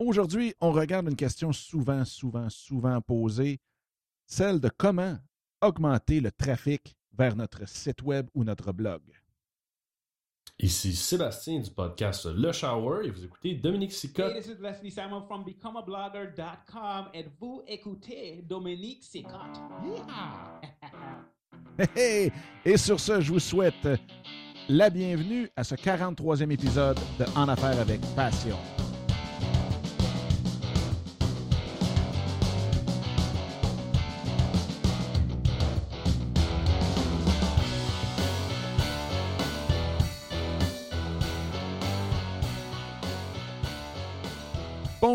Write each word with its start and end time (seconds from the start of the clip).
Aujourd'hui, 0.00 0.54
on 0.62 0.72
regarde 0.72 1.08
une 1.08 1.16
question 1.16 1.52
souvent, 1.52 2.06
souvent, 2.06 2.48
souvent 2.48 3.02
posée, 3.02 3.60
celle 4.24 4.58
de 4.58 4.70
comment 4.74 5.18
augmenter 5.60 6.20
le 6.20 6.32
trafic 6.32 6.96
vers 7.12 7.36
notre 7.36 7.68
site 7.68 8.00
web 8.00 8.26
ou 8.34 8.42
notre 8.42 8.72
blog. 8.72 9.02
Ici 10.58 10.94
Sébastien 10.94 11.60
du 11.60 11.70
podcast 11.70 12.24
Le 12.24 12.50
Shower 12.50 13.06
et 13.06 13.10
vous 13.10 13.24
écoutez 13.24 13.54
Dominique 13.56 13.92
Sicotte. 13.92 14.32
Hey, 14.34 14.40
this 14.40 14.50
is 14.50 14.62
Leslie 14.62 14.90
Samuel 14.90 15.22
from 15.26 15.44
becomeablogger.com 15.44 17.08
et 17.12 17.26
vous 17.38 17.62
écoutez 17.66 18.42
Dominique 18.48 19.04
Sicotte. 19.04 19.60
Yeah! 19.84 20.60
Hey, 21.96 22.30
Et 22.64 22.76
sur 22.76 23.00
ce, 23.00 23.20
je 23.20 23.32
vous 23.32 23.38
souhaite 23.38 23.88
la 24.68 24.90
bienvenue 24.90 25.48
à 25.56 25.64
ce 25.64 25.74
43e 25.74 26.50
épisode 26.50 26.98
de 27.18 27.24
En 27.36 27.48
Affaires 27.48 27.80
avec 27.80 28.00
Passion. 28.14 28.58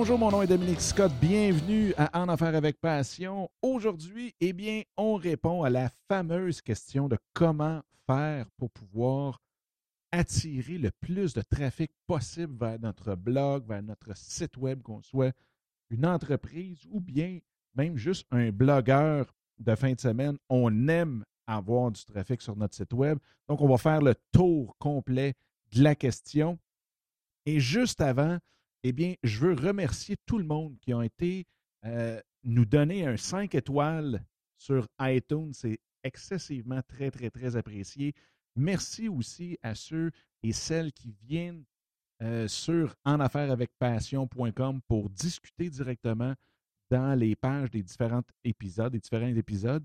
Bonjour, 0.08 0.20
mon 0.20 0.30
nom 0.30 0.44
est 0.44 0.48
Dominique 0.48 0.82
Scott. 0.82 1.12
Bienvenue 1.20 1.92
à 1.98 2.22
En 2.22 2.30
Affaires 2.30 2.54
avec 2.54 2.80
Passion. 2.80 3.50
Aujourd'hui, 3.64 4.36
eh 4.40 4.54
bien, 4.54 4.84
on 4.98 5.16
répond 5.16 5.64
à 5.64 5.72
la 5.72 5.90
fameuse 6.08 6.62
question 6.62 7.08
de 7.08 7.18
comment 7.34 7.82
faire 8.06 8.46
pour 8.56 8.70
pouvoir 8.70 9.42
attirer 10.12 10.78
le 10.78 10.92
plus 10.92 11.34
de 11.34 11.42
trafic 11.42 11.90
possible 12.06 12.56
vers 12.56 12.80
notre 12.80 13.16
blog, 13.16 13.66
vers 13.68 13.82
notre 13.82 14.16
site 14.16 14.58
web, 14.58 14.84
qu'on 14.84 15.02
soit 15.02 15.36
une 15.90 16.06
entreprise 16.06 16.86
ou 16.92 17.02
bien 17.02 17.40
même 17.74 17.98
juste 17.98 18.28
un 18.30 18.52
blogueur 18.52 19.34
de 19.58 19.74
fin 19.74 19.94
de 19.94 20.00
semaine. 20.00 20.38
On 20.50 20.88
aime 20.88 21.26
avoir 21.48 21.90
du 21.90 22.06
trafic 22.06 22.44
sur 22.44 22.56
notre 22.56 22.76
site 22.76 22.94
web. 22.94 23.18
Donc, 23.48 23.60
on 23.60 23.68
va 23.68 23.80
faire 23.80 24.04
le 24.04 24.14
tour 24.32 24.78
complet 24.78 25.34
de 25.72 25.82
la 25.82 25.96
question. 25.96 26.60
Et 27.48 27.60
juste 27.60 28.02
avant, 28.02 28.38
eh 28.88 28.92
bien, 28.92 29.16
je 29.24 29.40
veux 29.40 29.54
remercier 29.54 30.16
tout 30.28 30.38
le 30.38 30.44
monde 30.44 30.78
qui 30.80 30.94
a 30.94 31.02
été 31.02 31.48
euh, 31.86 32.22
nous 32.44 32.66
donner 32.66 33.08
un 33.08 33.18
5 33.18 33.56
étoiles 33.56 34.24
sur 34.60 34.88
iTunes. 35.02 35.54
C'est 35.54 35.80
excessivement 36.04 36.84
très, 36.88 37.10
très, 37.10 37.32
très 37.32 37.56
apprécié. 37.56 38.14
Merci 38.56 39.10
aussi 39.10 39.58
à 39.64 39.74
ceux 39.74 40.12
et 40.44 40.54
celles 40.54 40.94
qui 40.94 41.16
viennent 41.24 41.64
euh, 42.22 42.48
sur 42.48 42.94
enaffairesavecpassion.com 43.06 44.82
pour 44.88 45.10
discuter 45.10 45.68
directement 45.72 46.36
dans 46.92 47.16
les 47.16 47.36
pages 47.36 47.72
des 47.72 47.82
différents 47.82 48.22
épisodes, 48.44 48.92
des 48.92 49.00
différents 49.00 49.36
épisodes. 49.36 49.84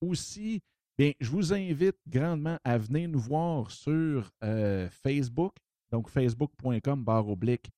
Aussi, 0.00 0.60
bien, 0.98 1.12
je 1.20 1.30
vous 1.30 1.54
invite 1.54 1.96
grandement 2.08 2.58
à 2.64 2.76
venir 2.76 3.08
nous 3.08 3.20
voir 3.20 3.70
sur 3.70 4.32
euh, 4.42 4.90
Facebook, 4.90 5.54
donc 5.92 6.08
facebook.com 6.08 7.04
barre 7.04 7.28
oblique 7.28 7.70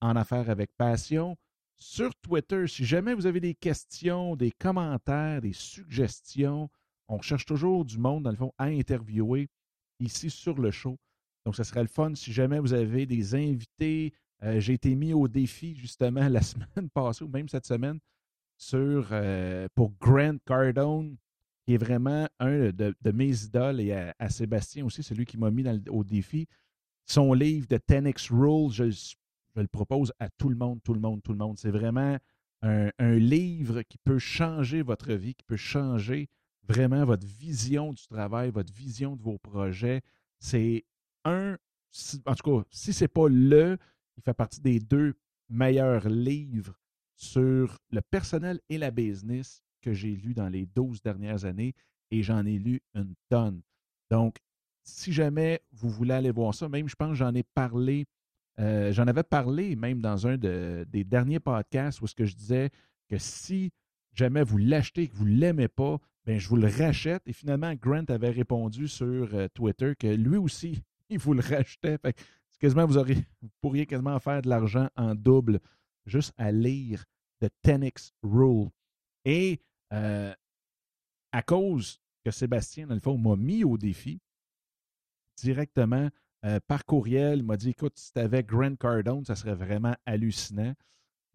en 0.00 0.16
affaires 0.16 0.50
avec 0.50 0.70
passion. 0.76 1.36
Sur 1.78 2.14
Twitter, 2.16 2.66
si 2.66 2.84
jamais 2.84 3.14
vous 3.14 3.26
avez 3.26 3.40
des 3.40 3.54
questions, 3.54 4.34
des 4.34 4.50
commentaires, 4.50 5.42
des 5.42 5.52
suggestions, 5.52 6.70
on 7.08 7.20
cherche 7.20 7.44
toujours 7.44 7.84
du 7.84 7.98
monde, 7.98 8.24
dans 8.24 8.30
le 8.30 8.36
fond, 8.36 8.52
à 8.58 8.64
interviewer 8.64 9.48
ici 10.00 10.30
sur 10.30 10.58
le 10.58 10.70
show. 10.70 10.98
Donc, 11.44 11.54
ce 11.54 11.64
serait 11.64 11.82
le 11.82 11.88
fun 11.88 12.14
si 12.14 12.32
jamais 12.32 12.58
vous 12.58 12.72
avez 12.72 13.06
des 13.06 13.34
invités. 13.34 14.12
Euh, 14.42 14.58
j'ai 14.60 14.74
été 14.74 14.94
mis 14.94 15.12
au 15.12 15.28
défi, 15.28 15.76
justement, 15.76 16.28
la 16.28 16.42
semaine 16.42 16.90
passée, 16.92 17.24
ou 17.24 17.28
même 17.28 17.48
cette 17.48 17.66
semaine, 17.66 18.00
sur, 18.58 19.08
euh, 19.12 19.68
pour 19.74 19.92
Grant 20.00 20.38
Cardone, 20.44 21.16
qui 21.64 21.74
est 21.74 21.78
vraiment 21.78 22.28
un 22.38 22.70
de, 22.70 22.94
mes 23.12 23.44
idoles, 23.44 23.80
et 23.80 23.92
à, 23.92 24.28
Sébastien 24.28 24.84
aussi, 24.84 25.02
celui 25.02 25.24
qui 25.24 25.36
m'a 25.36 25.50
mis 25.50 25.64
au 25.88 26.04
défi. 26.04 26.46
Son 27.06 27.32
livre 27.32 27.66
de 27.68 27.76
10X 27.76 28.32
Rules, 28.32 28.72
je 28.72 29.14
je 29.56 29.62
le 29.62 29.68
propose 29.68 30.12
à 30.18 30.28
tout 30.28 30.48
le 30.48 30.56
monde, 30.56 30.80
tout 30.84 30.94
le 30.94 31.00
monde, 31.00 31.22
tout 31.22 31.32
le 31.32 31.38
monde. 31.38 31.58
C'est 31.58 31.70
vraiment 31.70 32.18
un, 32.62 32.90
livre 33.16 33.82
qui 33.82 33.98
peut 33.98 34.18
changer 34.18 34.82
votre 34.82 35.12
vie, 35.12 35.34
qui 35.34 35.44
peut 35.44 35.56
changer 35.56 36.28
vraiment 36.64 37.04
votre 37.04 37.26
vision 37.26 37.92
du 37.92 38.06
travail, 38.06 38.50
votre 38.50 38.72
vision 38.72 39.16
de 39.16 39.22
vos 39.22 39.38
projets. 39.38 40.02
C'est 40.40 40.84
un, 41.24 41.56
en 42.26 42.34
tout 42.34 42.60
cas, 42.60 42.66
si 42.70 42.92
ce 42.92 43.04
n'est 43.04 43.08
pas 43.08 43.28
le, 43.28 43.78
il 44.16 44.22
fait 44.22 44.34
partie 44.34 44.60
des 44.60 44.78
deux 44.78 45.14
meilleurs 45.48 46.08
livres 46.08 46.74
sur 47.14 47.78
le 47.90 48.02
personnel 48.02 48.60
et 48.68 48.78
la 48.78 48.90
business 48.90 49.62
que 49.80 49.94
j'ai 49.94 50.16
lu 50.16 50.34
dans 50.34 50.48
les 50.48 50.66
12 50.66 51.00
dernières 51.00 51.44
années 51.44 51.74
et 52.10 52.22
j'en 52.22 52.44
ai 52.44 52.58
lu 52.58 52.82
une 52.94 53.14
tonne. 53.30 53.62
Donc, 54.10 54.36
si 54.82 55.12
jamais 55.12 55.60
vous 55.72 55.88
voulez 55.88 56.14
aller 56.14 56.30
voir 56.30 56.54
ça, 56.54 56.68
même 56.68 56.88
je 56.88 56.94
pense 56.94 57.10
que 57.10 57.14
j'en 57.16 57.34
ai 57.34 57.42
parlé 57.42 58.06
euh, 58.58 58.92
j'en 58.92 59.06
avais 59.06 59.22
parlé 59.22 59.76
même 59.76 60.00
dans 60.00 60.26
un 60.26 60.36
des 60.36 61.04
derniers 61.04 61.40
podcasts 61.40 62.00
où 62.00 62.06
ce 62.06 62.14
que 62.14 62.24
je 62.24 62.34
disais 62.34 62.70
que 63.08 63.18
si 63.18 63.70
jamais 64.12 64.42
vous 64.42 64.58
l'achetez 64.58 65.02
et 65.02 65.08
que 65.08 65.14
vous 65.14 65.26
ne 65.26 65.36
l'aimez 65.36 65.68
pas, 65.68 65.98
ben 66.24 66.38
je 66.38 66.48
vous 66.48 66.56
le 66.56 66.68
rachète. 66.68 67.22
Et 67.26 67.32
finalement, 67.32 67.72
Grant 67.74 68.04
avait 68.08 68.30
répondu 68.30 68.88
sur 68.88 69.34
euh, 69.34 69.46
Twitter 69.54 69.94
que 69.98 70.08
lui 70.08 70.36
aussi, 70.36 70.82
il 71.10 71.18
vous 71.18 71.34
le 71.34 71.42
rachetait. 71.42 71.98
Fait 71.98 72.16
quasiment, 72.58 72.86
vous, 72.86 72.94
vous 72.94 73.48
pourriez 73.60 73.86
quasiment 73.86 74.18
faire 74.18 74.42
de 74.42 74.48
l'argent 74.48 74.88
en 74.96 75.14
double 75.14 75.60
juste 76.06 76.32
à 76.36 76.50
lire 76.50 77.04
The 77.40 77.48
Tenix 77.62 78.12
Rule. 78.22 78.68
Et 79.24 79.60
euh, 79.92 80.34
à 81.32 81.42
cause 81.42 82.00
que 82.24 82.30
Sébastien, 82.30 82.86
dans 82.86 82.94
le 82.94 83.00
fond, 83.00 83.18
m'a 83.18 83.36
mis 83.36 83.62
au 83.62 83.76
défi 83.76 84.20
directement 85.36 86.08
euh, 86.46 86.60
par 86.68 86.84
courriel. 86.84 87.38
Il 87.38 87.44
m'a 87.44 87.56
dit 87.56 87.70
écoute, 87.70 87.94
si 87.96 88.12
tu 88.12 88.20
avais 88.20 88.42
Grant 88.42 88.76
Cardone, 88.76 89.24
ça 89.24 89.34
serait 89.34 89.54
vraiment 89.54 89.94
hallucinant. 90.06 90.74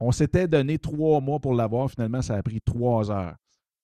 On, 0.00 0.12
s'était 0.12 0.48
donné 0.48 0.78
trois 0.78 1.20
mois 1.20 1.38
pour 1.38 1.54
l'avoir. 1.54 1.90
Finalement, 1.90 2.22
ça 2.22 2.36
a 2.36 2.42
pris 2.42 2.60
trois 2.60 3.10
heures. 3.10 3.36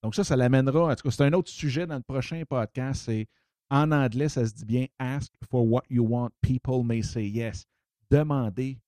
Donc, 0.03 0.15
ça, 0.15 0.25
ça 0.25 0.35
l'amènera. 0.35 0.91
En 0.91 0.95
tout 0.95 1.05
cas, 1.05 1.11
c'est 1.11 1.23
un 1.23 1.33
autre 1.35 1.51
sujet 1.51 1.87
dans 1.87 1.97
le 1.97 2.03
prochain 2.03 2.43
podcast. 2.49 3.03
C'est 3.05 3.27
en 3.71 3.93
anglais, 3.93 4.29
ça 4.29 4.45
se 4.45 4.53
dit 4.53 4.65
bien 4.65 4.87
Ask 4.99 5.33
for 5.49 5.65
what 5.65 5.83
you 5.89 6.05
want. 6.05 6.31
People 6.41 6.83
may 6.85 7.03
say 7.03 7.29
yes. 7.29 7.65
Demandez 8.11 8.79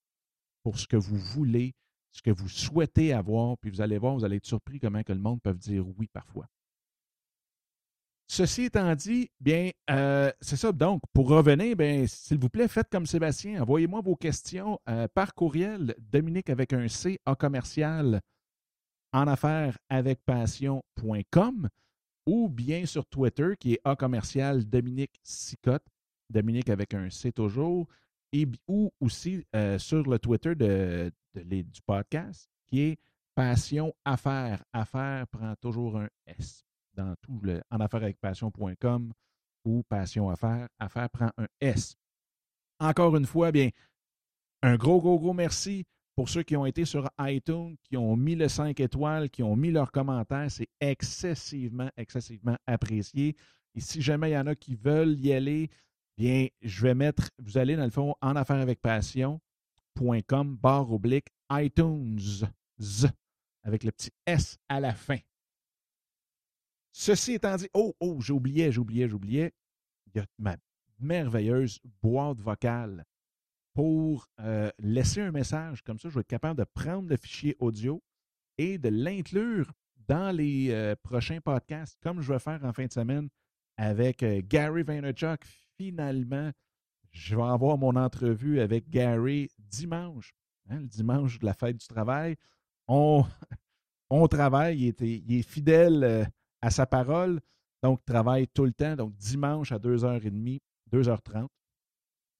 pour 0.62 0.78
ce 0.78 0.86
que 0.86 0.96
vous 0.96 1.16
voulez, 1.16 1.74
ce 2.12 2.22
que 2.22 2.30
vous 2.30 2.48
souhaitez 2.48 3.12
avoir, 3.12 3.56
puis 3.58 3.70
vous 3.70 3.80
allez 3.80 3.98
voir, 3.98 4.14
vous 4.14 4.24
allez 4.24 4.36
être 4.36 4.46
surpris 4.46 4.80
comment 4.80 5.02
que 5.02 5.12
le 5.12 5.20
monde 5.20 5.40
peut 5.42 5.54
dire 5.54 5.86
oui 5.98 6.08
parfois. 6.12 6.46
Ceci 8.26 8.62
étant 8.64 8.94
dit, 8.94 9.30
bien, 9.38 9.70
euh, 9.90 10.32
c'est 10.40 10.56
ça. 10.56 10.72
Donc, 10.72 11.02
pour 11.12 11.28
revenir, 11.28 11.76
bien, 11.76 12.06
s'il 12.06 12.38
vous 12.38 12.48
plaît, 12.48 12.68
faites 12.68 12.88
comme 12.90 13.06
Sébastien. 13.06 13.60
Envoyez-moi 13.62 14.00
vos 14.00 14.16
questions 14.16 14.80
euh, 14.88 15.06
par 15.12 15.34
courriel, 15.34 15.94
Dominique 15.98 16.48
avec 16.48 16.72
un 16.72 16.88
C, 16.88 17.18
A 17.26 17.34
commercial, 17.34 18.20
en 19.12 19.26
affaires 19.28 19.78
avec 19.88 20.24
passion.com 20.24 21.68
ou 22.26 22.48
bien 22.48 22.86
sur 22.86 23.04
Twitter 23.06 23.54
qui 23.58 23.74
est 23.74 23.80
A 23.84 23.94
commercial 23.94 24.64
Dominique 24.64 25.20
Sicotte, 25.22 25.86
Dominique 26.30 26.70
avec 26.70 26.94
un 26.94 27.10
C 27.10 27.30
toujours, 27.30 27.86
et, 28.32 28.48
ou 28.66 28.90
aussi 29.00 29.44
euh, 29.54 29.78
sur 29.78 30.02
le 30.02 30.18
Twitter 30.18 30.54
de, 30.54 31.12
du 31.34 31.82
podcast 31.86 32.48
qui 32.66 32.80
est 32.80 32.98
Passion 33.34 33.94
Affaires. 34.04 34.64
Affaires 34.72 35.26
prend 35.28 35.54
toujours 35.56 35.98
un 35.98 36.08
S 36.26 36.64
dans 36.94 37.14
tout 37.22 37.40
le 37.42 37.62
en 37.70 37.80
affaires 37.80 38.02
avec 38.02 38.18
passion.com 38.20 39.12
ou 39.64 39.82
passion 39.88 40.30
affaires. 40.30 40.68
Affaires 40.78 41.10
prend 41.10 41.30
un 41.38 41.46
S. 41.60 41.96
Encore 42.80 43.16
une 43.16 43.26
fois, 43.26 43.52
bien, 43.52 43.70
un 44.62 44.76
gros, 44.76 45.00
gros, 45.00 45.18
gros 45.18 45.32
merci 45.32 45.84
pour 46.14 46.28
ceux 46.28 46.42
qui 46.42 46.56
ont 46.56 46.66
été 46.66 46.84
sur 46.84 47.10
iTunes, 47.18 47.76
qui 47.82 47.96
ont 47.96 48.16
mis 48.16 48.36
le 48.36 48.48
5 48.48 48.78
étoiles, 48.80 49.30
qui 49.30 49.42
ont 49.42 49.56
mis 49.56 49.70
leurs 49.70 49.90
commentaires. 49.90 50.50
C'est 50.50 50.68
excessivement, 50.80 51.90
excessivement 51.96 52.56
apprécié. 52.66 53.36
Et 53.74 53.80
si 53.80 54.00
jamais 54.00 54.30
il 54.30 54.34
y 54.34 54.38
en 54.38 54.46
a 54.46 54.54
qui 54.54 54.76
veulent 54.76 55.18
y 55.18 55.32
aller, 55.32 55.70
bien, 56.16 56.46
je 56.62 56.82
vais 56.82 56.94
mettre, 56.94 57.30
vous 57.38 57.58
allez 57.58 57.76
dans 57.76 57.84
le 57.84 57.90
fond 57.90 58.14
en 58.20 58.36
affaires 58.36 58.60
avec 58.60 58.80
passion.com, 58.80 60.56
barre 60.56 60.92
oblique, 60.92 61.28
iTunes, 61.50 62.20
avec 63.64 63.82
le 63.82 63.90
petit 63.90 64.10
S 64.26 64.58
à 64.68 64.78
la 64.80 64.94
fin. 64.94 65.18
Ceci 66.96 67.32
étant 67.32 67.56
dit, 67.56 67.68
oh, 67.74 67.92
oh, 67.98 68.20
j'oubliais, 68.20 68.70
j'oubliais, 68.70 69.08
j'oubliais, 69.08 69.52
il 70.06 70.18
y 70.18 70.20
a 70.20 70.26
ma 70.38 70.56
merveilleuse 71.00 71.80
boîte 72.00 72.40
vocale 72.40 73.04
pour 73.74 74.28
euh, 74.38 74.70
laisser 74.78 75.20
un 75.20 75.32
message. 75.32 75.82
Comme 75.82 75.98
ça, 75.98 76.08
je 76.08 76.14
vais 76.14 76.20
être 76.20 76.28
capable 76.28 76.60
de 76.60 76.64
prendre 76.72 77.08
le 77.08 77.16
fichier 77.16 77.56
audio 77.58 78.00
et 78.58 78.78
de 78.78 78.90
l'inclure 78.90 79.72
dans 80.06 80.30
les 80.30 80.70
euh, 80.70 80.94
prochains 81.02 81.40
podcasts, 81.40 81.98
comme 82.00 82.20
je 82.20 82.32
vais 82.32 82.38
faire 82.38 82.64
en 82.64 82.72
fin 82.72 82.86
de 82.86 82.92
semaine 82.92 83.28
avec 83.76 84.22
euh, 84.22 84.40
Gary 84.44 84.84
Vaynerchuk. 84.84 85.44
Finalement, 85.76 86.52
je 87.10 87.34
vais 87.34 87.42
avoir 87.42 87.76
mon 87.76 87.96
entrevue 87.96 88.60
avec 88.60 88.88
Gary 88.88 89.50
dimanche, 89.58 90.32
hein, 90.70 90.78
le 90.78 90.86
dimanche 90.86 91.40
de 91.40 91.46
la 91.46 91.54
fête 91.54 91.76
du 91.76 91.88
travail. 91.88 92.36
On, 92.86 93.26
travaille, 94.30 94.94
il 95.00 95.38
est, 95.38 95.42
fidèle 95.42 96.30
à 96.64 96.70
sa 96.70 96.86
parole, 96.86 97.40
donc 97.82 98.02
travaille 98.06 98.48
tout 98.48 98.64
le 98.64 98.72
temps. 98.72 98.96
Donc 98.96 99.14
dimanche 99.16 99.70
à 99.70 99.78
2h30, 99.78 100.60
2h30, 100.90 101.48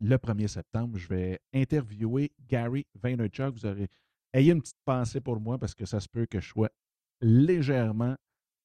le 0.01 0.17
1er 0.17 0.49
septembre, 0.49 0.97
je 0.97 1.07
vais 1.09 1.41
interviewer 1.53 2.33
Gary 2.49 2.87
Vaynerchuk. 2.95 3.55
Vous 3.55 3.67
aurez 3.67 3.89
ayez 4.33 4.53
une 4.53 4.63
petite 4.63 4.81
pensée 4.85 5.21
pour 5.21 5.39
moi 5.41 5.59
parce 5.59 5.75
que 5.75 5.85
ça 5.85 6.01
se 6.01 6.09
peut 6.09 6.25
que 6.25 6.41
je 6.41 6.49
sois 6.49 6.71
légèrement 7.21 8.17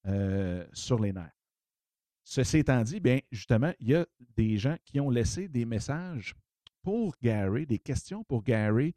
euh, 0.06 0.66
sur 0.72 0.98
les 0.98 1.12
nerfs. 1.12 1.36
Ceci 2.24 2.58
étant 2.58 2.82
dit, 2.82 3.00
bien, 3.00 3.20
justement, 3.30 3.72
il 3.80 3.88
y 3.88 3.94
a 3.94 4.06
des 4.36 4.56
gens 4.56 4.76
qui 4.84 4.98
ont 4.98 5.10
laissé 5.10 5.46
des 5.48 5.66
messages 5.66 6.34
pour 6.82 7.14
Gary, 7.22 7.66
des 7.66 7.78
questions 7.78 8.24
pour 8.24 8.42
Gary 8.42 8.94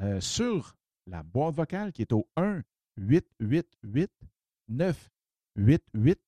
euh, 0.00 0.20
sur 0.20 0.76
la 1.06 1.22
boîte 1.22 1.54
vocale 1.54 1.92
qui 1.92 2.02
est 2.02 2.12
au 2.12 2.28
1 2.36 2.62
888 2.98 4.10
988 5.56 6.20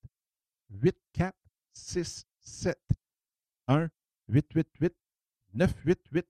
8467 0.71 2.79
1 3.69 3.89
888 4.29 4.95
988 5.55 6.27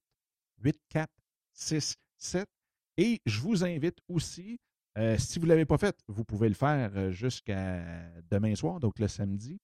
8467 0.62 2.49
et 2.96 3.20
je 3.26 3.41
vous 3.41 3.64
invite 3.64 3.99
aussi, 4.08 4.61
euh, 4.99 5.19
si 5.19 5.38
vous 5.38 5.46
ne 5.46 5.50
l'avez 5.50 5.67
pas 5.67 5.79
fait, 5.79 5.99
vous 6.06 6.25
pouvez 6.25 6.49
le 6.49 6.55
faire 6.55 6.93
euh, 6.96 7.11
jusqu'à 7.11 7.82
demain 8.31 8.55
soir, 8.55 8.79
donc 8.79 8.99
le 8.99 9.08
samedi, 9.08 9.58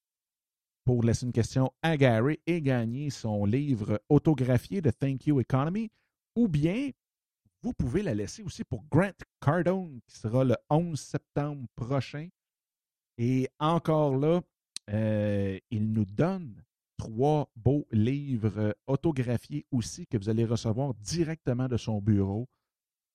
pour 0.83 1.03
laisser 1.03 1.25
une 1.25 1.31
question 1.31 1.71
à 1.81 1.95
Gary 1.95 2.39
et 2.45 2.61
gagner 2.61 3.09
son 3.09 3.45
livre 3.45 4.01
autographié 4.09 4.81
de 4.81 4.91
Thank 4.91 5.27
You 5.27 5.39
Economy. 5.39 5.91
Ou 6.35 6.47
bien, 6.47 6.89
vous 7.61 7.73
pouvez 7.73 8.01
la 8.01 8.15
laisser 8.15 8.41
aussi 8.41 8.63
pour 8.63 8.83
Grant 8.89 9.11
Cardone, 9.39 10.01
qui 10.07 10.17
sera 10.17 10.43
le 10.43 10.55
11 10.69 10.99
septembre 10.99 11.67
prochain. 11.75 12.27
Et 13.23 13.47
encore 13.59 14.17
là, 14.17 14.41
euh, 14.89 15.59
il 15.69 15.91
nous 15.91 16.05
donne 16.05 16.63
trois 16.97 17.51
beaux 17.55 17.85
livres 17.91 18.75
autographiés 18.87 19.63
aussi 19.69 20.07
que 20.07 20.17
vous 20.17 20.27
allez 20.27 20.43
recevoir 20.43 20.95
directement 20.95 21.67
de 21.67 21.77
son 21.77 22.01
bureau. 22.01 22.49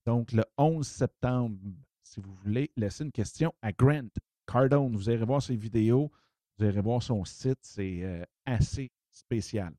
Donc, 0.04 0.30
le 0.30 0.44
11 0.58 0.86
septembre, 0.86 1.58
si 2.04 2.20
vous 2.20 2.32
voulez 2.34 2.70
laisser 2.76 3.02
une 3.02 3.10
question 3.10 3.52
à 3.62 3.72
Grant 3.72 4.06
Cardone, 4.46 4.94
vous 4.94 5.10
irez 5.10 5.24
voir 5.24 5.42
ses 5.42 5.56
vidéos, 5.56 6.12
vous 6.56 6.66
irez 6.66 6.82
voir 6.82 7.02
son 7.02 7.24
site, 7.24 7.58
c'est 7.62 8.04
euh, 8.04 8.24
assez 8.44 8.92
spécial. 9.10 9.74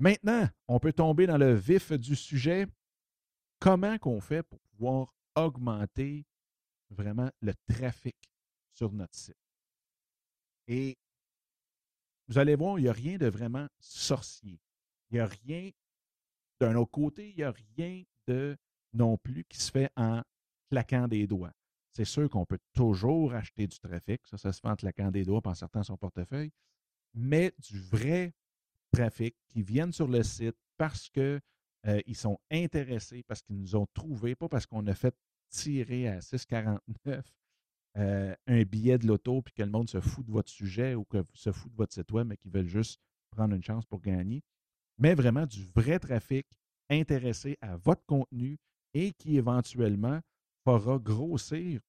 Maintenant, 0.00 0.48
on 0.66 0.80
peut 0.80 0.92
tomber 0.92 1.28
dans 1.28 1.38
le 1.38 1.54
vif 1.54 1.92
du 1.92 2.16
sujet. 2.16 2.66
Comment 3.60 3.96
qu'on 3.98 4.20
fait 4.20 4.42
pour 4.42 4.58
pouvoir 4.58 5.14
augmenter 5.36 6.26
vraiment 6.92 7.30
le 7.40 7.52
trafic 7.68 8.16
sur 8.72 8.92
notre 8.92 9.14
site? 9.14 9.36
Et 10.68 10.96
vous 12.28 12.38
allez 12.38 12.54
voir, 12.54 12.78
il 12.78 12.82
n'y 12.82 12.88
a 12.88 12.92
rien 12.92 13.18
de 13.18 13.26
vraiment 13.26 13.66
sorcier. 13.78 14.60
Il 15.10 15.14
n'y 15.14 15.20
a 15.20 15.26
rien 15.26 15.70
d'un 16.60 16.76
autre 16.76 16.92
côté, 16.92 17.30
il 17.30 17.36
n'y 17.36 17.42
a 17.42 17.52
rien 17.76 18.04
de 18.28 18.56
non 18.92 19.18
plus 19.18 19.44
qui 19.44 19.58
se 19.58 19.70
fait 19.70 19.90
en 19.96 20.22
claquant 20.70 21.08
des 21.08 21.26
doigts. 21.26 21.52
C'est 21.92 22.04
sûr 22.04 22.30
qu'on 22.30 22.46
peut 22.46 22.60
toujours 22.72 23.34
acheter 23.34 23.66
du 23.66 23.78
trafic, 23.78 24.26
ça, 24.26 24.38
ça 24.38 24.52
se 24.52 24.60
fait 24.60 24.68
en 24.68 24.76
claquant 24.76 25.10
des 25.10 25.24
doigts 25.24 25.42
en 25.44 25.54
sortant 25.54 25.82
son 25.82 25.96
portefeuille, 25.96 26.52
mais 27.14 27.52
du 27.58 27.78
vrai 27.80 28.32
trafic 28.92 29.36
qui 29.48 29.62
viennent 29.62 29.92
sur 29.92 30.08
le 30.08 30.22
site 30.22 30.56
parce 30.76 31.10
qu'ils 31.10 31.40
euh, 31.86 32.14
sont 32.14 32.38
intéressés, 32.50 33.22
parce 33.24 33.42
qu'ils 33.42 33.56
nous 33.56 33.76
ont 33.76 33.86
trouvés, 33.92 34.34
pas 34.34 34.48
parce 34.48 34.66
qu'on 34.66 34.86
a 34.86 34.94
fait 34.94 35.14
tirer 35.52 36.08
à 36.08 36.18
6,49 36.18 37.22
euh, 37.98 38.34
un 38.46 38.62
billet 38.62 38.98
de 38.98 39.06
l'auto 39.06 39.42
puis 39.42 39.52
que 39.54 39.62
le 39.62 39.70
monde 39.70 39.88
se 39.88 40.00
fout 40.00 40.24
de 40.26 40.32
votre 40.32 40.50
sujet 40.50 40.94
ou 40.94 41.04
que 41.04 41.22
se 41.34 41.52
fout 41.52 41.70
de 41.70 41.76
votre 41.76 41.92
site 41.92 42.10
web, 42.10 42.26
mais 42.26 42.36
qu'ils 42.36 42.50
veulent 42.50 42.66
juste 42.66 43.00
prendre 43.30 43.54
une 43.54 43.62
chance 43.62 43.86
pour 43.86 44.00
gagner 44.00 44.42
mais 44.98 45.14
vraiment 45.14 45.46
du 45.46 45.64
vrai 45.74 45.98
trafic 45.98 46.46
intéressé 46.88 47.58
à 47.60 47.76
votre 47.76 48.04
contenu 48.06 48.58
et 48.94 49.12
qui 49.12 49.36
éventuellement 49.36 50.20
fera 50.64 50.98
grossir 50.98 51.80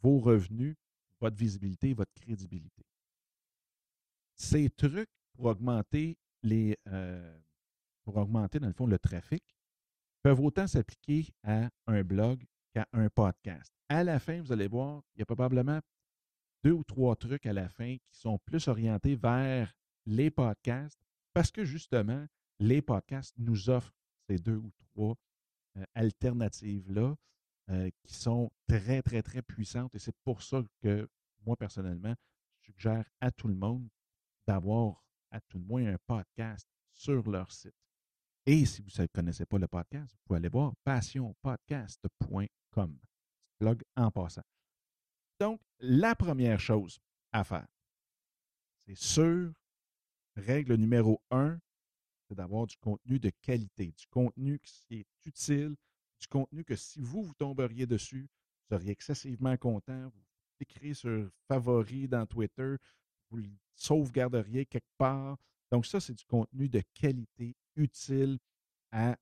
vos 0.00 0.18
revenus, 0.18 0.76
votre 1.20 1.36
visibilité, 1.36 1.94
votre 1.94 2.12
crédibilité. 2.14 2.84
Ces 4.36 4.70
trucs 4.70 5.10
pour 5.34 5.46
augmenter 5.46 6.16
les 6.42 6.76
euh, 6.88 7.38
pour 8.04 8.16
augmenter, 8.16 8.58
dans 8.58 8.66
le 8.66 8.72
fond, 8.72 8.86
le 8.86 8.98
trafic 8.98 9.42
peuvent 10.22 10.40
autant 10.40 10.66
s'appliquer 10.66 11.28
à 11.42 11.70
un 11.86 12.02
blog 12.02 12.44
qu'à 12.74 12.88
un 12.92 13.08
podcast. 13.08 13.72
À 13.88 14.04
la 14.04 14.18
fin, 14.18 14.40
vous 14.40 14.52
allez 14.52 14.68
voir, 14.68 15.02
il 15.14 15.20
y 15.20 15.22
a 15.22 15.26
probablement 15.26 15.80
deux 16.62 16.72
ou 16.72 16.84
trois 16.84 17.14
trucs 17.14 17.46
à 17.46 17.52
la 17.52 17.68
fin 17.68 17.96
qui 17.96 18.18
sont 18.18 18.38
plus 18.38 18.68
orientés 18.68 19.14
vers 19.14 19.72
les 20.06 20.30
podcasts 20.30 21.00
parce 21.32 21.50
que 21.50 21.64
justement, 21.64 22.26
les 22.58 22.82
podcasts 22.82 23.34
nous 23.38 23.70
offrent 23.70 23.94
ces 24.28 24.38
deux 24.38 24.56
ou 24.56 24.70
trois 24.78 25.16
euh, 25.76 25.84
alternatives-là 25.94 27.14
euh, 27.70 27.90
qui 28.02 28.14
sont 28.14 28.50
très, 28.66 29.02
très, 29.02 29.22
très 29.22 29.42
puissantes. 29.42 29.94
Et 29.94 29.98
c'est 29.98 30.16
pour 30.24 30.42
ça 30.42 30.62
que 30.80 31.08
moi, 31.44 31.56
personnellement, 31.56 32.14
je 32.60 32.66
suggère 32.66 33.04
à 33.20 33.30
tout 33.30 33.48
le 33.48 33.54
monde 33.54 33.88
d'avoir 34.46 35.04
à 35.30 35.40
tout 35.40 35.58
le 35.58 35.64
moins 35.64 35.86
un 35.86 35.98
podcast 36.06 36.68
sur 36.92 37.28
leur 37.28 37.50
site. 37.50 37.74
Et 38.46 38.66
si 38.66 38.82
vous 38.82 38.90
ne 39.02 39.06
connaissez 39.06 39.46
pas 39.46 39.58
le 39.58 39.66
podcast, 39.66 40.12
vous 40.12 40.18
pouvez 40.26 40.36
aller 40.38 40.48
voir 40.48 40.74
passionpodcast.com. 40.84 42.46
Blog 43.60 43.82
en 43.96 44.10
passant. 44.10 44.42
Donc, 45.40 45.60
la 45.78 46.14
première 46.14 46.60
chose 46.60 46.98
à 47.32 47.44
faire, 47.44 47.66
c'est 48.78 48.96
sûr, 48.96 49.52
règle 50.36 50.74
numéro 50.74 51.20
un, 51.30 51.58
c'est 52.28 52.34
d'avoir 52.34 52.66
du 52.66 52.76
contenu 52.76 53.18
de 53.18 53.30
qualité, 53.42 53.92
du 53.92 54.06
contenu 54.08 54.58
qui 54.60 55.00
est 55.00 55.06
utile, 55.24 55.76
du 56.20 56.26
contenu 56.28 56.64
que 56.64 56.76
si 56.76 57.00
vous, 57.00 57.22
vous 57.22 57.34
tomberiez 57.34 57.86
dessus, 57.86 58.28
vous 58.68 58.76
seriez 58.76 58.92
excessivement 58.92 59.56
content, 59.56 60.08
vous 60.08 60.24
l'écrivez 60.60 60.94
sur 60.94 61.30
favori 61.48 62.08
dans 62.08 62.26
Twitter, 62.26 62.76
vous 63.30 63.36
le 63.38 63.50
sauvegarderiez 63.74 64.66
quelque 64.66 64.92
part. 64.96 65.36
Donc 65.70 65.86
ça, 65.86 66.00
c'est 66.00 66.14
du 66.14 66.24
contenu 66.24 66.68
de 66.68 66.82
qualité 66.94 67.56
utile 67.76 68.38
à 68.92 69.16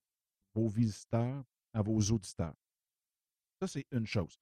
vos 0.55 0.69
visiteurs, 0.69 1.43
à 1.73 1.83
vos 1.83 1.99
auditeurs. 1.99 2.55
Ça, 3.63 3.69
c'est 3.69 3.87
une 3.93 4.07
chose. 4.07 4.41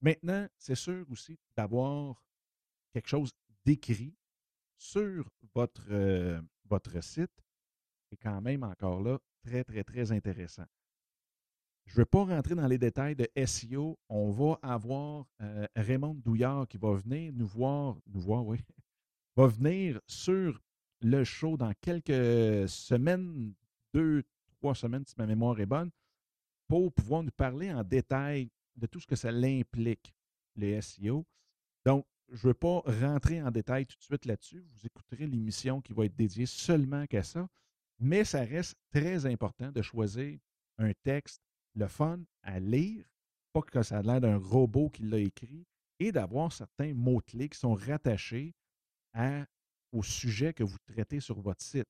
Maintenant, 0.00 0.48
c'est 0.56 0.74
sûr 0.74 1.04
aussi 1.10 1.38
d'avoir 1.54 2.24
quelque 2.90 3.06
chose 3.06 3.32
d'écrit 3.66 4.16
sur 4.78 5.28
votre, 5.54 5.84
euh, 5.90 6.40
votre 6.64 7.04
site 7.04 7.44
quand 8.22 8.40
même 8.40 8.62
encore 8.62 9.02
là 9.02 9.18
très, 9.42 9.62
très, 9.62 9.84
très 9.84 10.10
intéressant. 10.10 10.64
Je 11.84 11.92
ne 11.92 11.96
veux 11.96 12.06
pas 12.06 12.24
rentrer 12.24 12.54
dans 12.54 12.66
les 12.66 12.78
détails 12.78 13.14
de 13.14 13.28
SEO. 13.44 13.98
On 14.08 14.30
va 14.30 14.58
avoir 14.62 15.26
euh, 15.42 15.66
Raymond 15.76 16.14
Douillard 16.14 16.66
qui 16.66 16.78
va 16.78 16.94
venir 16.94 17.30
nous 17.34 17.46
voir, 17.46 17.98
nous 18.06 18.20
voir, 18.20 18.46
oui, 18.46 18.58
va 19.36 19.48
venir 19.48 20.00
sur 20.06 20.62
le 21.02 21.24
show 21.24 21.58
dans 21.58 21.74
quelques 21.82 22.70
semaines, 22.70 23.52
deux, 23.92 24.22
trois 24.60 24.74
semaines, 24.74 25.04
si 25.04 25.14
ma 25.18 25.26
mémoire 25.26 25.60
est 25.60 25.66
bonne, 25.66 25.90
pour 26.68 26.92
pouvoir 26.92 27.22
nous 27.22 27.30
parler 27.30 27.72
en 27.72 27.82
détail 27.82 28.50
de 28.76 28.86
tout 28.86 29.00
ce 29.00 29.06
que 29.06 29.16
ça 29.16 29.30
l'implique, 29.30 30.14
le 30.56 30.80
SEO. 30.80 31.24
Donc, 31.84 32.06
je 32.30 32.46
ne 32.46 32.48
veux 32.48 32.54
pas 32.54 32.80
rentrer 32.86 33.42
en 33.42 33.50
détail 33.50 33.86
tout 33.86 33.96
de 33.98 34.02
suite 34.02 34.24
là-dessus. 34.24 34.64
Vous 34.72 34.86
écouterez 34.86 35.26
l'émission 35.26 35.80
qui 35.80 35.92
va 35.92 36.06
être 36.06 36.16
dédiée 36.16 36.46
seulement 36.46 37.06
qu'à 37.06 37.22
ça. 37.22 37.48
Mais 38.00 38.24
ça 38.24 38.40
reste 38.40 38.76
très 38.90 39.26
important 39.26 39.70
de 39.70 39.82
choisir 39.82 40.38
un 40.78 40.92
texte, 41.04 41.42
le 41.74 41.86
fun 41.86 42.20
à 42.42 42.58
lire, 42.58 43.04
pas 43.52 43.62
que 43.62 43.82
ça 43.82 43.98
a 43.98 44.02
l'air 44.02 44.20
d'un 44.20 44.36
robot 44.36 44.90
qui 44.90 45.02
l'a 45.02 45.18
écrit, 45.18 45.64
et 46.00 46.10
d'avoir 46.10 46.52
certains 46.52 46.92
mots-clés 46.92 47.48
qui 47.48 47.58
sont 47.58 47.74
rattachés 47.74 48.52
au 49.92 50.02
sujet 50.02 50.52
que 50.52 50.64
vous 50.64 50.78
traitez 50.86 51.20
sur 51.20 51.40
votre 51.40 51.62
site. 51.62 51.86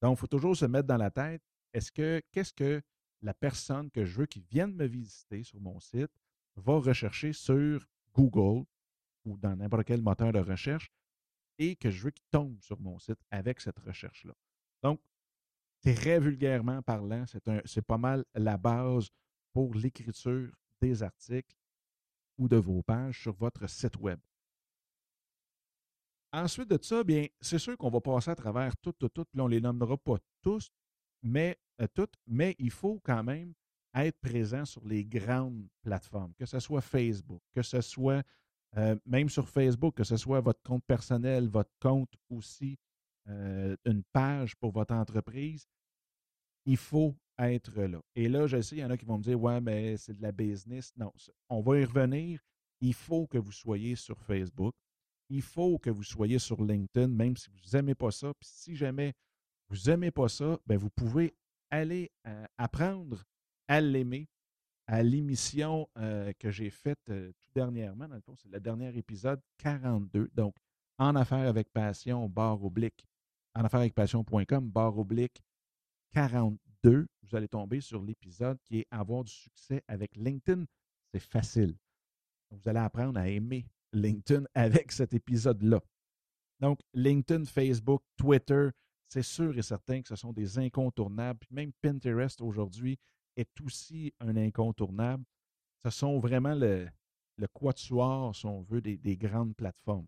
Donc, 0.00 0.16
il 0.16 0.20
faut 0.20 0.28
toujours 0.28 0.56
se 0.56 0.66
mettre 0.66 0.86
dans 0.86 0.96
la 0.96 1.10
tête, 1.10 1.42
est-ce 1.72 1.90
que 1.90 2.22
qu'est-ce 2.30 2.52
que 2.52 2.80
la 3.22 3.34
personne 3.34 3.90
que 3.90 4.04
je 4.04 4.18
veux 4.18 4.26
qui 4.26 4.40
vienne 4.40 4.74
me 4.74 4.86
visiter 4.86 5.42
sur 5.42 5.60
mon 5.60 5.78
site 5.80 6.10
va 6.56 6.78
rechercher 6.78 7.32
sur 7.32 7.86
Google 8.14 8.64
ou 9.24 9.36
dans 9.36 9.56
n'importe 9.56 9.84
quel 9.84 10.02
moteur 10.02 10.32
de 10.32 10.38
recherche 10.38 10.90
et 11.58 11.76
que 11.76 11.90
je 11.90 12.04
veux 12.04 12.10
qu'il 12.10 12.24
tombe 12.30 12.60
sur 12.60 12.80
mon 12.80 12.98
site 12.98 13.18
avec 13.30 13.60
cette 13.60 13.78
recherche-là. 13.78 14.32
Donc, 14.82 15.00
très 15.82 16.18
vulgairement 16.18 16.82
parlant, 16.82 17.24
c'est 17.64 17.82
pas 17.82 17.98
mal 17.98 18.24
la 18.34 18.56
base 18.56 19.10
pour 19.52 19.74
l'écriture 19.74 20.50
des 20.80 21.02
articles 21.02 21.54
ou 22.38 22.48
de 22.48 22.56
vos 22.56 22.82
pages 22.82 23.20
sur 23.20 23.34
votre 23.34 23.68
site 23.68 23.96
web. 23.98 24.18
Ensuite 26.32 26.70
de 26.70 26.78
ça, 26.80 27.02
bien, 27.02 27.26
c'est 27.40 27.58
sûr 27.58 27.76
qu'on 27.76 27.90
va 27.90 28.00
passer 28.00 28.30
à 28.30 28.36
travers 28.36 28.76
tout, 28.78 28.92
tout, 28.92 29.08
tout, 29.08 29.24
puis 29.24 29.40
on 29.40 29.48
ne 29.48 29.54
les 29.54 29.60
nommera 29.60 29.96
pas 29.96 30.16
tous, 30.40 30.70
mais 31.22 31.58
euh, 31.80 31.86
toutes, 31.94 32.14
mais 32.26 32.54
il 32.58 32.70
faut 32.70 33.00
quand 33.02 33.22
même 33.22 33.52
être 33.94 34.18
présent 34.20 34.64
sur 34.64 34.84
les 34.84 35.04
grandes 35.04 35.66
plateformes, 35.82 36.32
que 36.34 36.46
ce 36.46 36.60
soit 36.60 36.80
Facebook, 36.80 37.42
que 37.52 37.62
ce 37.62 37.80
soit 37.80 38.22
euh, 38.76 38.96
même 39.04 39.28
sur 39.28 39.48
Facebook, 39.48 39.96
que 39.96 40.04
ce 40.04 40.16
soit 40.16 40.40
votre 40.40 40.62
compte 40.62 40.84
personnel, 40.84 41.48
votre 41.48 41.72
compte 41.80 42.12
aussi, 42.28 42.78
euh, 43.28 43.76
une 43.84 44.02
page 44.12 44.54
pour 44.56 44.70
votre 44.70 44.94
entreprise, 44.94 45.66
il 46.66 46.76
faut 46.76 47.16
être 47.38 47.82
là. 47.82 48.00
Et 48.14 48.28
là, 48.28 48.46
je 48.46 48.60
sais, 48.60 48.76
il 48.76 48.80
y 48.80 48.84
en 48.84 48.90
a 48.90 48.96
qui 48.96 49.04
vont 49.04 49.18
me 49.18 49.22
dire 49.22 49.40
Ouais, 49.40 49.60
mais 49.60 49.96
c'est 49.96 50.14
de 50.14 50.22
la 50.22 50.32
business. 50.32 50.92
Non, 50.96 51.12
on 51.48 51.60
va 51.60 51.80
y 51.80 51.84
revenir. 51.84 52.40
Il 52.80 52.94
faut 52.94 53.26
que 53.26 53.38
vous 53.38 53.52
soyez 53.52 53.96
sur 53.96 54.20
Facebook. 54.22 54.74
Il 55.28 55.42
faut 55.42 55.78
que 55.78 55.90
vous 55.90 56.02
soyez 56.02 56.38
sur 56.38 56.62
LinkedIn, 56.62 57.08
même 57.08 57.36
si 57.36 57.48
vous 57.50 57.76
n'aimez 57.76 57.94
pas 57.94 58.10
ça. 58.10 58.32
Puis 58.38 58.48
si 58.52 58.76
jamais 58.76 59.14
vous 59.68 59.90
n'aimez 59.90 60.10
pas 60.10 60.28
ça, 60.28 60.58
bien, 60.66 60.76
vous 60.76 60.90
pouvez 60.90 61.34
aller 61.70 62.10
euh, 62.26 62.46
apprendre 62.58 63.24
à 63.68 63.80
l'aimer 63.80 64.28
à 64.86 65.04
l'émission 65.04 65.88
que 66.40 66.50
j'ai 66.50 66.68
faite 66.68 66.98
tout 67.04 67.50
dernièrement. 67.54 68.08
Dans 68.08 68.16
le 68.16 68.20
fond, 68.20 68.34
c'est 68.34 68.50
le 68.50 68.58
dernier 68.58 68.96
épisode 68.96 69.40
42. 69.58 70.28
Donc, 70.34 70.56
en 70.98 71.14
affaires 71.14 71.48
avec 71.48 71.70
passion, 71.72 72.28
barre 72.28 72.64
oblique, 72.64 73.06
en 73.54 73.64
affaires 73.64 73.80
avec 73.80 73.94
passion.com, 73.94 74.68
barre 74.68 74.98
oblique 74.98 75.40
42. 76.12 77.06
Vous 77.22 77.36
allez 77.36 77.48
tomber 77.48 77.80
sur 77.80 78.02
l'épisode 78.02 78.58
qui 78.64 78.80
est 78.80 78.86
Avoir 78.90 79.24
du 79.24 79.32
succès 79.32 79.82
avec 79.88 80.16
LinkedIn. 80.16 80.64
C'est 81.12 81.20
facile. 81.20 81.76
Vous 82.50 82.68
allez 82.68 82.80
apprendre 82.80 83.18
à 83.18 83.28
aimer 83.28 83.66
LinkedIn 83.92 84.44
avec 84.54 84.92
cet 84.92 85.14
épisode-là. 85.14 85.80
Donc, 86.60 86.80
LinkedIn, 86.94 87.44
Facebook, 87.44 88.02
Twitter, 88.16 88.70
c'est 89.10 89.22
sûr 89.22 89.58
et 89.58 89.62
certain 89.62 90.00
que 90.00 90.08
ce 90.08 90.16
sont 90.16 90.32
des 90.32 90.58
incontournables. 90.58 91.40
Puis 91.40 91.54
même 91.54 91.72
Pinterest 91.82 92.40
aujourd'hui 92.40 92.98
est 93.36 93.60
aussi 93.60 94.14
un 94.20 94.36
incontournable. 94.36 95.24
Ce 95.84 95.90
sont 95.90 96.18
vraiment 96.20 96.54
le, 96.54 96.88
le 97.36 97.48
quatuor, 97.48 98.34
si 98.34 98.46
on 98.46 98.62
veut, 98.62 98.80
des, 98.80 98.96
des 98.96 99.16
grandes 99.16 99.56
plateformes. 99.56 100.06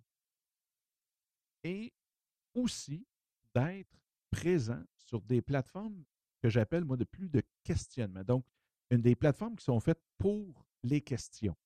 Et 1.64 1.92
aussi 2.54 3.06
d'être 3.54 3.90
présent 4.30 4.82
sur 4.96 5.20
des 5.22 5.42
plateformes 5.42 6.04
que 6.40 6.48
j'appelle, 6.48 6.84
moi, 6.84 6.96
de 6.96 7.04
plus 7.04 7.28
de 7.28 7.42
questionnement. 7.64 8.22
Donc, 8.22 8.44
une 8.90 9.02
des 9.02 9.16
plateformes 9.16 9.56
qui 9.56 9.64
sont 9.64 9.80
faites 9.80 10.02
pour 10.18 10.66
les 10.82 11.00
questions. 11.00 11.56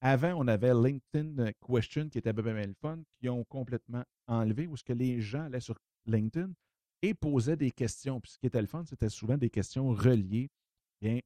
Avant, 0.00 0.34
on 0.34 0.46
avait 0.46 0.74
LinkedIn 0.74 1.52
Question 1.66 2.08
qui 2.08 2.18
était 2.18 2.32
bien, 2.32 2.52
le 2.54 2.74
fun, 2.74 3.02
qui 3.18 3.28
ont 3.28 3.44
complètement 3.44 4.04
enlevé, 4.26 4.66
où 4.66 4.76
ce 4.76 4.84
que 4.84 4.92
les 4.92 5.20
gens 5.20 5.44
allaient 5.44 5.60
sur 5.60 5.78
LinkedIn 6.06 6.52
et 7.02 7.14
posaient 7.14 7.56
des 7.56 7.70
questions. 7.70 8.20
Puis 8.20 8.32
ce 8.32 8.38
qui 8.38 8.46
était 8.46 8.60
le 8.60 8.66
fun, 8.66 8.84
c'était 8.84 9.08
souvent 9.08 9.36
des 9.36 9.50
questions 9.50 9.88
reliées 9.88 10.50
bien, 11.00 11.20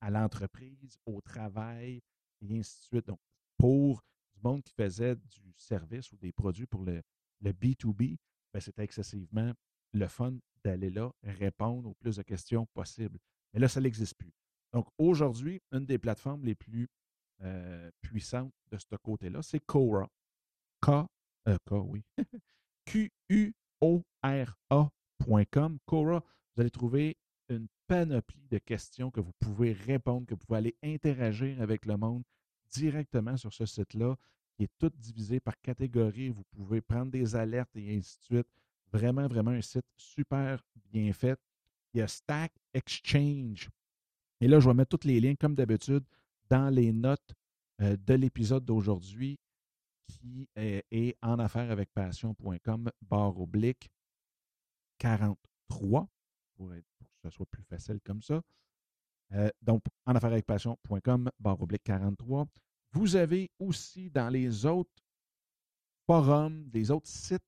à 0.00 0.10
l'entreprise, 0.10 0.96
au 1.04 1.20
travail, 1.20 2.00
et 2.40 2.58
ainsi 2.58 2.78
de 2.80 2.84
suite. 2.84 3.06
Donc, 3.06 3.20
pour 3.58 4.02
du 4.34 4.40
monde 4.42 4.62
qui 4.62 4.72
faisait 4.72 5.16
du 5.16 5.52
service 5.56 6.12
ou 6.12 6.16
des 6.16 6.32
produits 6.32 6.66
pour 6.66 6.82
le, 6.82 7.02
le 7.40 7.52
B2B, 7.52 8.16
ben, 8.52 8.60
c'était 8.60 8.84
excessivement 8.84 9.52
le 9.92 10.06
fun 10.08 10.36
d'aller 10.64 10.90
là, 10.90 11.12
répondre 11.22 11.88
au 11.88 11.94
plus 11.94 12.16
de 12.16 12.22
questions 12.22 12.66
possibles. 12.74 13.18
Mais 13.52 13.60
là, 13.60 13.68
ça 13.68 13.80
n'existe 13.80 14.16
plus. 14.16 14.32
Donc, 14.72 14.88
aujourd'hui, 14.98 15.60
une 15.72 15.86
des 15.86 15.98
plateformes 15.98 16.44
les 16.44 16.54
plus 16.54 16.88
euh, 17.42 17.90
puissantes 18.00 18.52
de 18.70 18.78
ce 18.78 18.96
côté-là, 19.02 19.42
c'est 19.42 19.60
Quora. 19.60 20.08
K, 20.82 20.88
euh, 21.48 21.56
K, 21.66 21.72
oui. 21.72 22.02
Q-U-O-R-A.com. 23.80 25.78
Quora, 25.86 26.22
vous 26.54 26.60
allez 26.60 26.70
trouver 26.70 27.16
une 27.48 27.68
panoplie 27.86 28.46
de 28.50 28.58
questions 28.58 29.10
que 29.10 29.20
vous 29.20 29.32
pouvez 29.38 29.72
répondre, 29.72 30.26
que 30.26 30.34
vous 30.34 30.44
pouvez 30.46 30.58
aller 30.58 30.76
interagir 30.82 31.60
avec 31.60 31.86
le 31.86 31.96
monde 31.96 32.22
directement 32.70 33.36
sur 33.36 33.52
ce 33.52 33.66
site-là, 33.66 34.16
qui 34.54 34.64
est 34.64 34.70
tout 34.78 34.90
divisé 34.96 35.38
par 35.40 35.60
catégorie. 35.60 36.30
Vous 36.30 36.44
pouvez 36.50 36.80
prendre 36.80 37.10
des 37.12 37.36
alertes 37.36 37.76
et 37.76 37.96
ainsi 37.96 38.18
de 38.18 38.24
suite. 38.24 38.48
Vraiment, 38.92 39.26
vraiment 39.28 39.50
un 39.50 39.62
site 39.62 39.86
super 39.96 40.62
bien 40.92 41.12
fait. 41.12 41.38
Il 41.92 41.98
y 41.98 42.02
a 42.02 42.08
Stack 42.08 42.52
Exchange. 42.72 43.68
Et 44.40 44.48
là, 44.48 44.60
je 44.60 44.68
vais 44.68 44.74
mettre 44.74 44.96
tous 44.96 45.06
les 45.06 45.20
liens, 45.20 45.34
comme 45.34 45.54
d'habitude, 45.54 46.04
dans 46.48 46.68
les 46.70 46.92
notes 46.92 47.34
euh, 47.80 47.96
de 47.96 48.14
l'épisode 48.14 48.64
d'aujourd'hui 48.64 49.38
qui 50.06 50.48
est, 50.56 51.16
en 51.22 51.38
affaires 51.38 51.70
avec 51.70 51.92
passion.com 51.92 52.90
barre 53.02 53.40
oblique 53.40 53.90
43 54.98 56.08
pour, 56.54 56.74
être, 56.74 56.86
pour 56.98 57.08
que 57.08 57.18
ce 57.22 57.30
soit 57.30 57.46
plus 57.46 57.64
facile 57.64 58.00
comme 58.04 58.22
ça. 58.22 58.40
Euh, 59.32 59.50
donc, 59.60 59.82
en 60.04 60.14
affaires 60.14 60.32
avec 60.32 60.46
passion.com 60.46 61.30
barre 61.38 61.60
oblique 61.60 61.84
43. 61.84 62.46
Vous 62.92 63.16
avez 63.16 63.50
aussi 63.58 64.10
dans 64.10 64.28
les 64.28 64.64
autres 64.64 65.02
forums, 66.06 66.68
des 66.68 66.90
autres 66.90 67.08
sites 67.08 67.42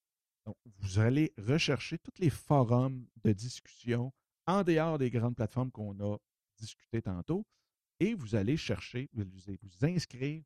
Donc, 0.45 0.57
vous 0.65 0.99
allez 0.99 1.33
rechercher 1.39 1.99
tous 1.99 2.19
les 2.19 2.31
forums 2.31 3.07
de 3.25 3.33
discussion 3.33 4.13
en 4.47 4.63
dehors 4.63 4.99
des 4.99 5.11
grandes 5.11 5.37
plateformes 5.37 5.71
qu'on 5.71 5.99
a 6.01 6.17
discuter 6.59 7.01
tantôt, 7.03 7.47
et 7.99 8.15
vous 8.15 8.35
allez 8.35 8.57
chercher, 8.57 9.09
vous 9.13 9.25
vous 9.25 9.87
inscrire 9.87 10.43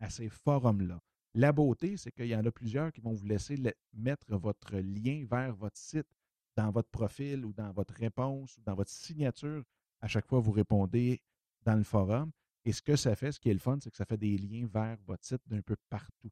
à 0.00 0.08
ces 0.08 0.28
forums-là. 0.28 1.02
La 1.34 1.52
beauté, 1.52 1.96
c'est 1.96 2.10
qu'il 2.10 2.26
y 2.26 2.34
en 2.34 2.44
a 2.44 2.50
plusieurs 2.50 2.92
qui 2.92 3.00
vont 3.00 3.12
vous 3.12 3.26
laisser 3.26 3.56
mettre 3.92 4.36
votre 4.36 4.76
lien 4.76 5.24
vers 5.30 5.54
votre 5.54 5.76
site 5.76 6.08
dans 6.56 6.70
votre 6.70 6.88
profil 6.90 7.44
ou 7.44 7.52
dans 7.52 7.70
votre 7.72 7.94
réponse 7.94 8.56
ou 8.58 8.62
dans 8.62 8.74
votre 8.74 8.90
signature 8.90 9.62
à 10.00 10.08
chaque 10.08 10.26
fois 10.26 10.40
vous 10.40 10.52
répondez 10.52 11.20
dans 11.62 11.76
le 11.76 11.84
forum. 11.84 12.30
Et 12.64 12.72
ce 12.72 12.82
que 12.82 12.96
ça 12.96 13.14
fait, 13.14 13.32
ce 13.32 13.40
qui 13.40 13.50
est 13.50 13.54
le 13.54 13.58
fun, 13.58 13.78
c'est 13.80 13.90
que 13.90 13.96
ça 13.96 14.04
fait 14.04 14.16
des 14.16 14.36
liens 14.36 14.66
vers 14.72 14.98
votre 15.06 15.24
site 15.24 15.42
d'un 15.46 15.62
peu 15.62 15.76
partout. 15.88 16.30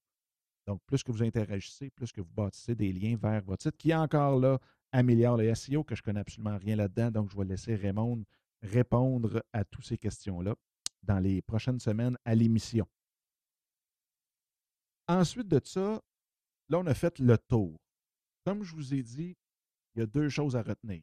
Donc, 0.67 0.81
plus 0.85 1.03
que 1.03 1.13
vous 1.13 1.23
interagissez, 1.23 1.91
plus 1.91 2.11
que 2.13 2.21
vous 2.21 2.33
bâtissez 2.33 2.75
des 2.75 2.93
liens 2.93 3.17
vers 3.17 3.43
votre 3.43 3.63
site, 3.63 3.77
qui 3.77 3.95
encore 3.95 4.39
là 4.39 4.59
améliore 4.93 5.37
le 5.37 5.55
SEO, 5.55 5.85
que 5.85 5.95
je 5.95 6.03
connais 6.03 6.21
absolument 6.21 6.59
rien 6.59 6.77
là-dedans. 6.77 7.11
Donc, 7.11 7.31
je 7.31 7.37
vais 7.37 7.45
laisser 7.45 7.75
Raymond 7.77 8.25
répondre 8.63 9.43
à 9.53 9.65
toutes 9.65 9.85
ces 9.85 9.97
questions-là 9.97 10.55
dans 11.03 11.21
les 11.21 11.41
prochaines 11.41 11.79
semaines 11.79 12.17
à 12.25 12.35
l'émission. 12.35 12.87
Ensuite 15.09 15.49
de 15.49 15.61
ça, 15.65 16.03
là, 16.69 16.79
on 16.79 16.87
a 16.87 16.95
fait 16.95 17.19
le 17.19 17.39
tour. 17.39 17.79
Comme 18.45 18.63
je 18.63 18.75
vous 18.75 18.95
ai 18.95 19.03
dit, 19.03 19.37
il 19.95 20.01
y 20.01 20.03
a 20.03 20.07
deux 20.07 20.29
choses 20.29 20.57
à 20.57 20.63
retenir. 20.63 21.03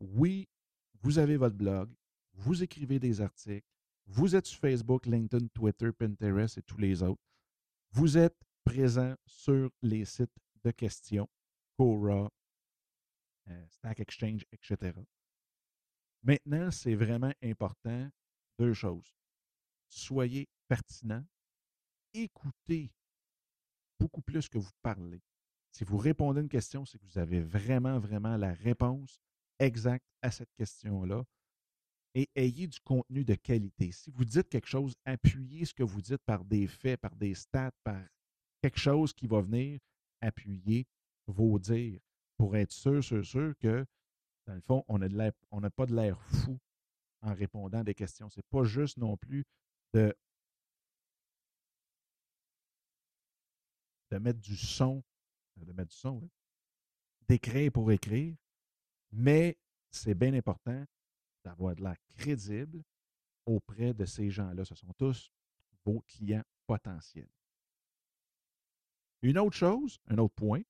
Oui, 0.00 0.48
vous 1.02 1.18
avez 1.18 1.36
votre 1.36 1.56
blog, 1.56 1.92
vous 2.34 2.62
écrivez 2.62 2.98
des 2.98 3.20
articles, 3.20 3.66
Vous 4.06 4.34
êtes 4.34 4.46
sur 4.46 4.58
Facebook, 4.58 5.06
LinkedIn, 5.06 5.46
Twitter, 5.54 5.92
Pinterest 5.92 6.58
et 6.58 6.62
tous 6.62 6.78
les 6.78 7.02
autres. 7.02 7.22
Vous 7.92 8.18
êtes 8.18 8.36
présent 8.64 9.14
sur 9.26 9.70
les 9.80 10.04
sites 10.04 10.36
de 10.64 10.70
questions, 10.72 11.28
Quora, 11.76 12.30
euh, 13.48 13.66
Stack 13.68 14.00
Exchange, 14.00 14.44
etc. 14.50 14.92
Maintenant, 16.22 16.70
c'est 16.70 16.94
vraiment 16.94 17.32
important 17.42 18.10
deux 18.58 18.74
choses. 18.74 19.14
Soyez 19.88 20.48
pertinent, 20.68 21.24
écoutez 22.14 22.90
beaucoup 23.98 24.22
plus 24.22 24.48
que 24.48 24.58
vous 24.58 24.70
parlez. 24.82 25.20
Si 25.70 25.84
vous 25.84 25.96
répondez 25.96 26.40
à 26.40 26.42
une 26.42 26.48
question, 26.48 26.84
c'est 26.84 26.98
que 26.98 27.04
vous 27.04 27.18
avez 27.18 27.40
vraiment, 27.40 27.98
vraiment 27.98 28.36
la 28.36 28.52
réponse 28.52 29.20
exacte 29.58 30.06
à 30.20 30.30
cette 30.30 30.52
question-là. 30.54 31.24
Et 32.14 32.28
ayez 32.34 32.66
du 32.66 32.78
contenu 32.80 33.24
de 33.24 33.34
qualité. 33.34 33.90
Si 33.90 34.10
vous 34.10 34.26
dites 34.26 34.48
quelque 34.50 34.68
chose, 34.68 34.94
appuyez 35.06 35.64
ce 35.64 35.72
que 35.72 35.82
vous 35.82 36.02
dites 36.02 36.22
par 36.26 36.44
des 36.44 36.66
faits, 36.66 37.00
par 37.00 37.16
des 37.16 37.34
stats, 37.34 37.72
par 37.84 38.02
quelque 38.60 38.78
chose 38.78 39.14
qui 39.14 39.26
va 39.26 39.40
venir 39.40 39.80
appuyer 40.20 40.86
vos 41.26 41.58
dires 41.58 42.00
pour 42.36 42.54
être 42.54 42.72
sûr, 42.72 43.02
sûr, 43.02 43.24
sûr 43.24 43.54
que, 43.58 43.86
dans 44.46 44.54
le 44.54 44.60
fond, 44.60 44.84
on 44.88 44.98
n'a 44.98 45.70
pas 45.70 45.86
de 45.86 45.94
l'air 45.94 46.20
fou 46.20 46.58
en 47.22 47.32
répondant 47.32 47.78
à 47.78 47.84
des 47.84 47.94
questions. 47.94 48.28
Ce 48.28 48.40
n'est 48.40 48.46
pas 48.50 48.64
juste 48.64 48.98
non 48.98 49.16
plus 49.16 49.44
de, 49.94 50.14
de 54.12 54.18
mettre 54.18 54.40
du 54.40 54.56
son, 54.56 55.02
euh, 55.58 55.64
de 55.64 55.72
mettre 55.72 55.90
du 55.90 55.96
son, 55.96 56.28
d'écrire 57.26 57.72
pour 57.72 57.90
écrire, 57.90 58.36
mais 59.10 59.56
c'est 59.90 60.14
bien 60.14 60.34
important 60.34 60.84
d'avoir 61.44 61.74
de 61.74 61.82
l'air 61.82 61.96
crédible 62.14 62.82
auprès 63.46 63.94
de 63.94 64.04
ces 64.04 64.30
gens-là. 64.30 64.64
Ce 64.64 64.74
sont 64.74 64.92
tous 64.98 65.32
vos 65.84 66.00
clients 66.02 66.44
potentiels. 66.66 67.30
Une 69.22 69.38
autre 69.38 69.56
chose, 69.56 69.98
un 70.08 70.18
autre 70.18 70.34
point 70.34 70.62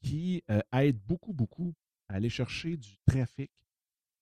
qui 0.00 0.42
euh, 0.50 0.60
aide 0.72 0.98
beaucoup, 0.98 1.32
beaucoup 1.32 1.74
à 2.08 2.14
aller 2.14 2.28
chercher 2.28 2.76
du 2.76 2.98
trafic, 3.06 3.52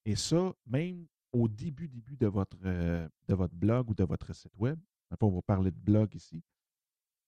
et 0.04 0.14
ça, 0.14 0.54
même 0.66 1.06
au 1.32 1.48
début, 1.48 1.88
début 1.88 2.16
de 2.16 2.26
votre, 2.26 2.56
euh, 2.64 3.08
de 3.28 3.34
votre 3.34 3.54
blog 3.54 3.90
ou 3.90 3.94
de 3.94 4.04
votre 4.04 4.32
site 4.34 4.56
web, 4.58 4.78
on 5.20 5.30
va 5.30 5.42
parler 5.42 5.70
de 5.70 5.78
blog 5.78 6.14
ici, 6.14 6.42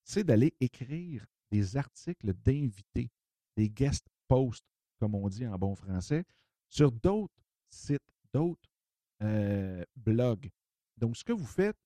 c'est 0.04 0.24
d'aller 0.24 0.54
écrire 0.60 1.26
des 1.50 1.76
articles 1.76 2.32
d'invités, 2.34 3.10
des 3.56 3.70
guest 3.70 4.06
posts, 4.28 4.66
comme 4.98 5.14
on 5.14 5.28
dit 5.28 5.46
en 5.46 5.58
bon 5.58 5.74
français, 5.74 6.24
sur 6.68 6.92
d'autres 6.92 7.34
sites, 7.70 8.02
d'autres 8.32 8.68
euh, 9.22 9.84
blogs. 9.96 10.50
Donc, 10.96 11.16
ce 11.16 11.24
que 11.24 11.32
vous 11.32 11.46
faites, 11.46 11.76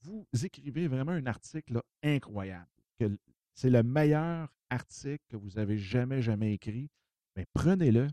vous 0.00 0.26
écrivez 0.42 0.88
vraiment 0.88 1.12
un 1.12 1.26
article 1.26 1.80
incroyable. 2.02 2.68
c'est 3.54 3.70
le 3.70 3.82
meilleur 3.82 4.52
article 4.70 5.24
que 5.28 5.36
vous 5.36 5.58
avez 5.58 5.78
jamais, 5.78 6.22
jamais 6.22 6.54
écrit. 6.54 6.88
Mais 7.36 7.46
prenez-le, 7.52 8.08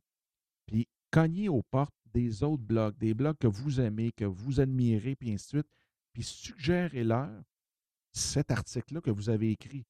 puis 0.66 0.88
cognez 1.12 1.50
aux 1.50 1.64
portes 1.64 1.96
des 2.14 2.44
autres 2.44 2.64
blogs, 2.64 2.98
des 2.98 3.14
blogs 3.14 3.38
que 3.38 3.48
vous 3.48 3.80
aimez, 3.80 4.12
que 4.12 4.26
vous 4.26 4.60
admirez, 4.60 5.16
puis 5.16 5.32
ainsi 5.32 5.46
de 5.46 5.62
suite, 5.62 5.72
puis 6.14 6.24
suggérez-leur 6.24 7.44
cet 8.12 8.52
article-là 8.52 9.02
que 9.02 9.12
vous 9.12 9.30
avez 9.30 9.52
écrit. 9.52 9.86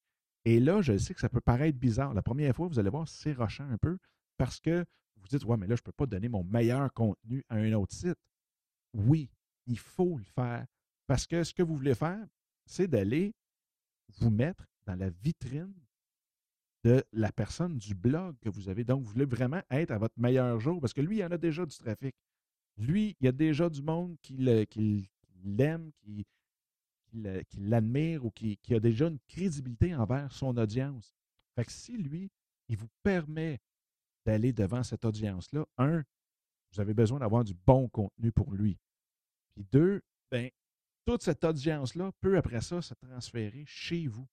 Et 0.45 0.59
là, 0.59 0.81
je 0.81 0.97
sais 0.97 1.13
que 1.13 1.19
ça 1.19 1.29
peut 1.29 1.41
paraître 1.41 1.77
bizarre. 1.77 2.13
La 2.13 2.21
première 2.21 2.55
fois, 2.55 2.67
vous 2.67 2.79
allez 2.79 2.89
voir, 2.89 3.07
c'est 3.07 3.33
rochant 3.33 3.69
un 3.69 3.77
peu 3.77 3.97
parce 4.37 4.59
que 4.59 4.85
vous 5.17 5.27
dites, 5.27 5.43
ouais, 5.43 5.57
mais 5.57 5.67
là, 5.67 5.75
je 5.75 5.81
ne 5.81 5.85
peux 5.85 5.91
pas 5.91 6.05
donner 6.05 6.29
mon 6.29 6.43
meilleur 6.43 6.91
contenu 6.93 7.43
à 7.49 7.55
un 7.55 7.73
autre 7.73 7.93
site. 7.93 8.17
Oui, 8.93 9.29
il 9.65 9.77
faut 9.77 10.17
le 10.17 10.23
faire 10.23 10.65
parce 11.07 11.27
que 11.27 11.43
ce 11.43 11.53
que 11.53 11.63
vous 11.63 11.75
voulez 11.75 11.95
faire, 11.95 12.25
c'est 12.65 12.87
d'aller 12.87 13.33
vous 14.19 14.29
mettre 14.29 14.65
dans 14.85 14.95
la 14.95 15.09
vitrine 15.09 15.73
de 16.83 17.03
la 17.11 17.31
personne 17.31 17.77
du 17.77 17.93
blog 17.93 18.37
que 18.41 18.49
vous 18.49 18.69
avez. 18.69 18.83
Donc, 18.83 19.03
vous 19.03 19.11
voulez 19.11 19.25
vraiment 19.25 19.61
être 19.69 19.91
à 19.91 19.97
votre 19.97 20.17
meilleur 20.17 20.59
jour 20.59 20.79
parce 20.79 20.93
que 20.93 21.01
lui, 21.01 21.17
il 21.17 21.19
y 21.19 21.25
en 21.25 21.31
a 21.31 21.37
déjà 21.37 21.65
du 21.65 21.75
trafic. 21.75 22.15
Lui, 22.77 23.17
il 23.19 23.25
y 23.25 23.27
a 23.27 23.33
déjà 23.33 23.69
du 23.69 23.81
monde 23.81 24.15
qui 24.21 24.37
l'aime, 24.37 25.91
qui, 25.99 26.25
l'admire 27.13 28.25
ou 28.25 28.31
qui, 28.31 28.59
a 28.71 28.79
déjà 28.79 29.07
une 29.07 29.19
crédibilité 29.27 29.95
envers 29.95 30.31
son 30.31 30.55
audience. 30.57 31.15
Fait 31.55 31.65
que 31.65 31.71
si 31.71 31.97
lui, 31.97 32.31
il 32.67 32.77
vous 32.77 32.89
permet 33.03 33.59
d'aller 34.25 34.53
devant 34.53 34.83
cette 34.83 35.05
audience-là, 35.05 35.65
un, 35.77 36.03
vous 36.71 36.79
avez 36.79 36.93
besoin 36.93 37.19
d'avoir 37.19 37.43
du 37.43 37.53
bon 37.53 37.89
contenu 37.89 38.31
pour 38.31 38.53
lui. 38.53 38.77
Puis 39.55 39.65
deux, 39.71 40.01
ben, 40.29 40.49
toute 41.05 41.23
cette 41.23 41.43
audience-là 41.43 42.11
peut 42.21 42.37
après 42.37 42.61
ça 42.61 42.81
se 42.81 42.93
transférer 42.93 43.63
chez 43.65 44.07
vous. 44.07 44.27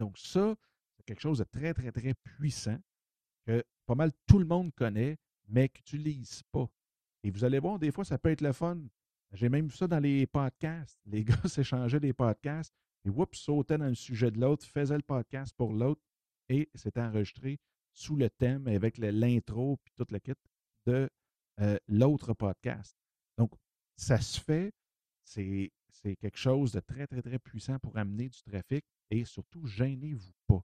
Donc 0.00 0.18
ça, 0.18 0.56
quelque 1.04 1.20
chose 1.20 1.38
de 1.38 1.44
très, 1.44 1.74
très, 1.74 1.92
très 1.92 2.14
puissant 2.14 2.78
que 3.44 3.62
pas 3.86 3.94
mal 3.94 4.12
tout 4.26 4.38
le 4.38 4.46
monde 4.46 4.72
connaît, 4.74 5.18
mais 5.48 5.68
qu'utilise 5.68 6.42
pas. 6.50 6.68
Et 7.22 7.30
vous 7.30 7.44
allez 7.44 7.58
voir, 7.58 7.78
des 7.78 7.92
fois, 7.92 8.04
ça 8.04 8.18
peut 8.18 8.30
être 8.30 8.40
le 8.40 8.52
fun. 8.52 8.78
J'ai 9.32 9.48
même 9.48 9.66
vu 9.66 9.76
ça 9.76 9.88
dans 9.88 9.98
les 9.98 10.26
podcasts. 10.26 10.98
Les 11.06 11.24
gars 11.24 11.48
s'échangeaient 11.48 12.00
des 12.00 12.12
podcasts 12.12 12.74
et 13.04 13.08
whoops, 13.08 13.38
sautaient 13.38 13.78
dans 13.78 13.88
le 13.88 13.94
sujet 13.94 14.30
de 14.30 14.40
l'autre, 14.40 14.66
faisaient 14.66 14.96
le 14.96 15.02
podcast 15.02 15.54
pour 15.56 15.72
l'autre 15.72 16.02
et 16.48 16.68
c'était 16.74 17.00
enregistré 17.00 17.58
sous 17.94 18.16
le 18.16 18.30
thème 18.30 18.66
avec 18.68 18.98
l'intro 18.98 19.78
puis 19.84 19.92
toute 19.96 20.12
la 20.12 20.20
kit 20.20 20.32
de 20.86 21.10
euh, 21.60 21.78
l'autre 21.88 22.34
podcast. 22.34 22.96
Donc, 23.38 23.52
ça 23.96 24.18
se 24.18 24.40
fait. 24.40 24.72
C'est 25.24 25.70
quelque 26.16 26.38
chose 26.38 26.72
de 26.72 26.80
très, 26.80 27.06
très, 27.06 27.22
très 27.22 27.38
puissant 27.38 27.78
pour 27.78 27.96
amener 27.96 28.28
du 28.28 28.42
trafic 28.42 28.84
et 29.10 29.24
surtout, 29.24 29.66
gênez-vous 29.66 30.32
pas. 30.46 30.62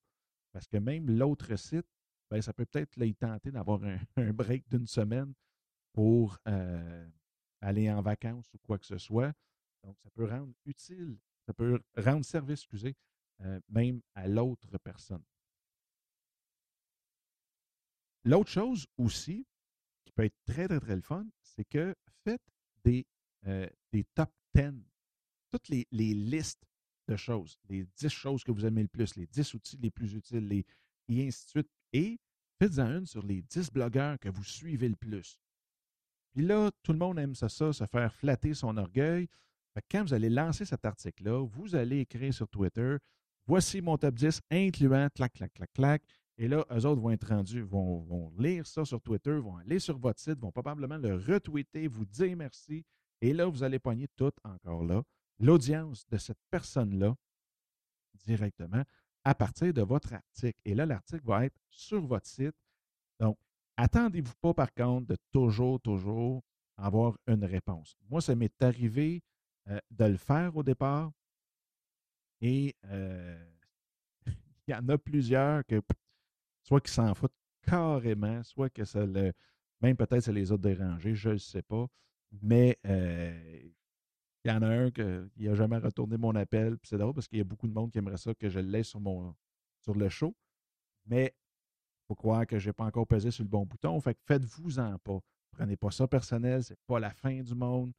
Parce 0.52 0.66
que 0.66 0.78
même 0.78 1.08
l'autre 1.10 1.54
site, 1.56 1.86
ben, 2.30 2.42
ça 2.42 2.52
peut 2.52 2.66
peut-être 2.66 3.00
y 3.02 3.14
tenter 3.14 3.50
d'avoir 3.50 3.80
un, 4.16 4.32
break 4.32 4.68
d'une 4.68 4.86
semaine 4.86 5.32
pour 5.92 6.38
euh, 6.48 7.08
aller 7.60 7.90
en 7.90 8.02
vacances 8.02 8.52
ou 8.54 8.58
quoi 8.58 8.78
que 8.78 8.86
ce 8.86 8.98
soit. 8.98 9.32
Donc, 9.82 9.96
ça 10.02 10.10
peut 10.10 10.24
rendre 10.24 10.52
utile, 10.64 11.18
ça 11.46 11.54
peut 11.54 11.80
rendre 11.96 12.24
service, 12.24 12.60
excusez, 12.60 12.96
euh, 13.42 13.60
même 13.68 14.00
à 14.14 14.26
l'autre 14.26 14.78
personne. 14.78 15.22
L'autre 18.24 18.50
chose 18.50 18.86
aussi, 18.96 19.46
qui 20.04 20.12
peut 20.12 20.24
être 20.24 20.36
très, 20.44 20.68
très, 20.68 20.80
très 20.80 20.96
le 20.96 21.02
fun, 21.02 21.26
c'est 21.42 21.64
que 21.64 21.94
faites 22.24 22.42
des, 22.84 23.06
euh, 23.46 23.68
des 23.92 24.04
top 24.14 24.30
10, 24.54 24.72
toutes 25.50 25.68
les, 25.68 25.86
listes 25.90 26.66
de 27.06 27.16
choses, 27.16 27.58
les 27.68 27.84
10 27.96 28.08
choses 28.08 28.44
que 28.44 28.52
vous 28.52 28.66
aimez 28.66 28.82
le 28.82 28.88
plus, 28.88 29.16
les 29.16 29.26
10 29.26 29.54
outils 29.54 29.78
les 29.78 29.90
plus 29.90 30.14
utiles, 30.14 30.46
les, 30.46 30.66
et 31.08 31.26
ainsi 31.26 31.44
de 31.46 31.50
suite. 31.50 31.70
Et 31.92 32.20
faites-en 32.58 32.98
une 32.98 33.06
sur 33.06 33.24
les 33.24 33.40
10 33.42 33.70
blogueurs 33.70 34.18
que 34.18 34.28
vous 34.28 34.44
suivez 34.44 34.88
le 34.88 34.96
plus. 34.96 35.38
Puis 36.38 36.46
là, 36.46 36.70
tout 36.84 36.92
le 36.92 37.00
monde 37.00 37.18
aime 37.18 37.34
ça, 37.34 37.48
ça 37.48 37.72
se 37.72 37.84
faire 37.84 38.14
flatter 38.14 38.54
son 38.54 38.76
orgueil. 38.76 39.28
quand 39.90 40.04
vous 40.04 40.14
allez 40.14 40.30
lancer 40.30 40.64
cet 40.64 40.84
article-là, 40.84 41.44
vous 41.44 41.74
allez 41.74 41.98
écrire 41.98 42.32
sur 42.32 42.46
Twitter 42.46 42.96
Voici 43.48 43.80
mon 43.80 43.98
top 43.98 44.14
10, 44.14 44.42
incluant 44.52 45.08
clac, 45.12 45.32
clac, 45.32 45.52
clac, 45.52 45.72
clac. 45.72 46.02
Et 46.36 46.46
là, 46.46 46.64
eux 46.70 46.86
autres 46.86 47.00
vont 47.00 47.10
être 47.10 47.26
rendus, 47.26 47.62
vont, 47.62 48.02
vont 48.02 48.32
lire 48.38 48.64
ça 48.68 48.84
sur 48.84 49.00
Twitter, 49.00 49.36
vont 49.40 49.56
aller 49.56 49.80
sur 49.80 49.98
votre 49.98 50.20
site, 50.20 50.38
vont 50.38 50.52
probablement 50.52 50.96
le 50.96 51.16
retweeter, 51.16 51.88
vous 51.88 52.04
dire 52.04 52.36
merci. 52.36 52.84
Et 53.20 53.32
là, 53.32 53.46
vous 53.46 53.64
allez 53.64 53.80
pogner 53.80 54.06
tout 54.16 54.30
encore 54.44 54.84
là 54.84 55.02
l'audience 55.40 56.06
de 56.06 56.18
cette 56.18 56.38
personne-là 56.52 57.16
directement 58.14 58.84
à 59.24 59.34
partir 59.34 59.74
de 59.74 59.82
votre 59.82 60.12
article. 60.12 60.60
Et 60.64 60.76
là, 60.76 60.86
l'article 60.86 61.24
va 61.24 61.46
être 61.46 61.58
sur 61.68 62.06
votre 62.06 62.28
site. 62.28 62.54
Donc, 63.18 63.36
attendez-vous 63.78 64.34
pas, 64.40 64.52
par 64.52 64.74
contre, 64.74 65.06
de 65.06 65.16
toujours, 65.32 65.80
toujours 65.80 66.42
avoir 66.76 67.16
une 67.26 67.44
réponse. 67.44 67.96
Moi, 68.10 68.20
ça 68.20 68.34
m'est 68.34 68.62
arrivé 68.62 69.22
euh, 69.68 69.78
de 69.90 70.04
le 70.04 70.16
faire 70.16 70.54
au 70.56 70.62
départ 70.62 71.10
et 72.40 72.74
euh, 72.86 73.48
il 74.26 74.72
y 74.72 74.74
en 74.74 74.88
a 74.88 74.98
plusieurs 74.98 75.64
que 75.64 75.80
soit 76.62 76.80
qui 76.80 76.92
s'en 76.92 77.14
foutent 77.14 77.32
carrément, 77.62 78.42
soit 78.42 78.68
que 78.68 78.84
ça 78.84 79.06
le. 79.06 79.32
Même 79.80 79.96
peut-être 79.96 80.24
ça 80.24 80.32
les 80.32 80.52
a 80.52 80.58
dérangés, 80.58 81.14
je 81.14 81.30
ne 81.30 81.36
sais 81.36 81.62
pas. 81.62 81.86
Mais 82.42 82.76
euh, 82.84 83.60
il 84.44 84.50
y 84.50 84.52
en 84.52 84.62
a 84.62 84.66
un 84.66 84.90
qui 84.90 85.02
n'a 85.38 85.54
jamais 85.54 85.78
retourné 85.78 86.16
mon 86.16 86.34
appel. 86.34 86.76
c'est 86.82 86.98
drôle 86.98 87.14
parce 87.14 87.28
qu'il 87.28 87.38
y 87.38 87.40
a 87.40 87.44
beaucoup 87.44 87.68
de 87.68 87.72
monde 87.72 87.92
qui 87.92 87.98
aimerait 87.98 88.16
ça 88.16 88.34
que 88.34 88.48
je 88.48 88.58
le 88.58 88.68
laisse 88.70 88.88
sur, 88.88 89.00
mon, 89.00 89.36
sur 89.80 89.94
le 89.94 90.08
show. 90.08 90.34
Mais 91.06 91.32
faut 92.08 92.14
croire 92.14 92.46
que 92.46 92.58
je 92.58 92.68
n'ai 92.68 92.72
pas 92.72 92.84
encore 92.84 93.06
pesé 93.06 93.30
sur 93.30 93.44
le 93.44 93.50
bon 93.50 93.66
bouton. 93.66 94.00
Fait 94.00 94.14
que 94.14 94.20
faites-vous-en 94.24 94.98
pas. 94.98 95.20
Prenez 95.52 95.76
pas 95.76 95.90
ça 95.90 96.08
personnel. 96.08 96.64
C'est 96.64 96.78
pas 96.86 96.98
la 96.98 97.10
fin 97.10 97.42
du 97.42 97.54
monde. 97.54 97.92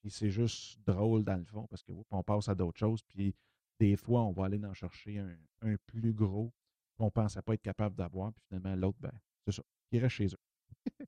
Puis 0.00 0.10
c'est 0.10 0.30
juste 0.30 0.78
drôle 0.86 1.24
dans 1.24 1.36
le 1.36 1.44
fond 1.44 1.66
parce 1.66 1.82
qu'on 1.82 2.22
passe 2.22 2.48
à 2.48 2.54
d'autres 2.54 2.78
choses. 2.78 3.02
Puis 3.02 3.34
des 3.80 3.96
fois, 3.96 4.22
on 4.22 4.32
va 4.32 4.44
aller 4.44 4.62
en 4.64 4.74
chercher 4.74 5.18
un, 5.62 5.76
plus 5.86 6.12
gros 6.12 6.52
qu'on 6.96 7.06
ne 7.06 7.10
pensait 7.10 7.42
pas 7.42 7.54
être 7.54 7.62
capable 7.62 7.96
d'avoir. 7.96 8.32
Puis 8.32 8.44
finalement, 8.48 8.76
l'autre, 8.76 8.98
ben, 9.00 9.12
c'est 9.44 9.52
ça. 9.52 9.62
Il 9.90 10.00
reste 10.00 10.14
chez 10.14 10.26
eux. 10.26 10.86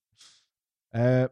euh, 0.95 1.29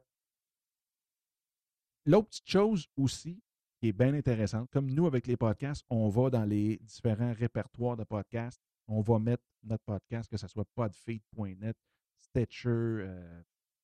l'autre 2.05 2.29
petite 2.29 2.49
chose 2.49 2.87
aussi 2.97 3.41
qui 3.79 3.89
est 3.89 3.93
bien 3.93 4.13
intéressante, 4.13 4.69
comme 4.71 4.91
nous 4.91 5.07
avec 5.07 5.27
les 5.27 5.37
podcasts, 5.37 5.85
on 5.89 6.09
va 6.09 6.31
dans 6.31 6.45
les 6.45 6.79
différents 6.79 7.33
répertoires 7.33 7.97
de 7.97 8.03
podcasts, 8.03 8.61
on 8.89 9.01
va 9.03 9.19
mettre 9.19 9.45
notre 9.63 9.85
podcast, 9.85 10.31
que 10.31 10.37
ce 10.37 10.49
soit 10.49 10.65
podfeed.net, 10.75 11.77
Stitcher, 12.21 12.69
euh, 12.69 13.43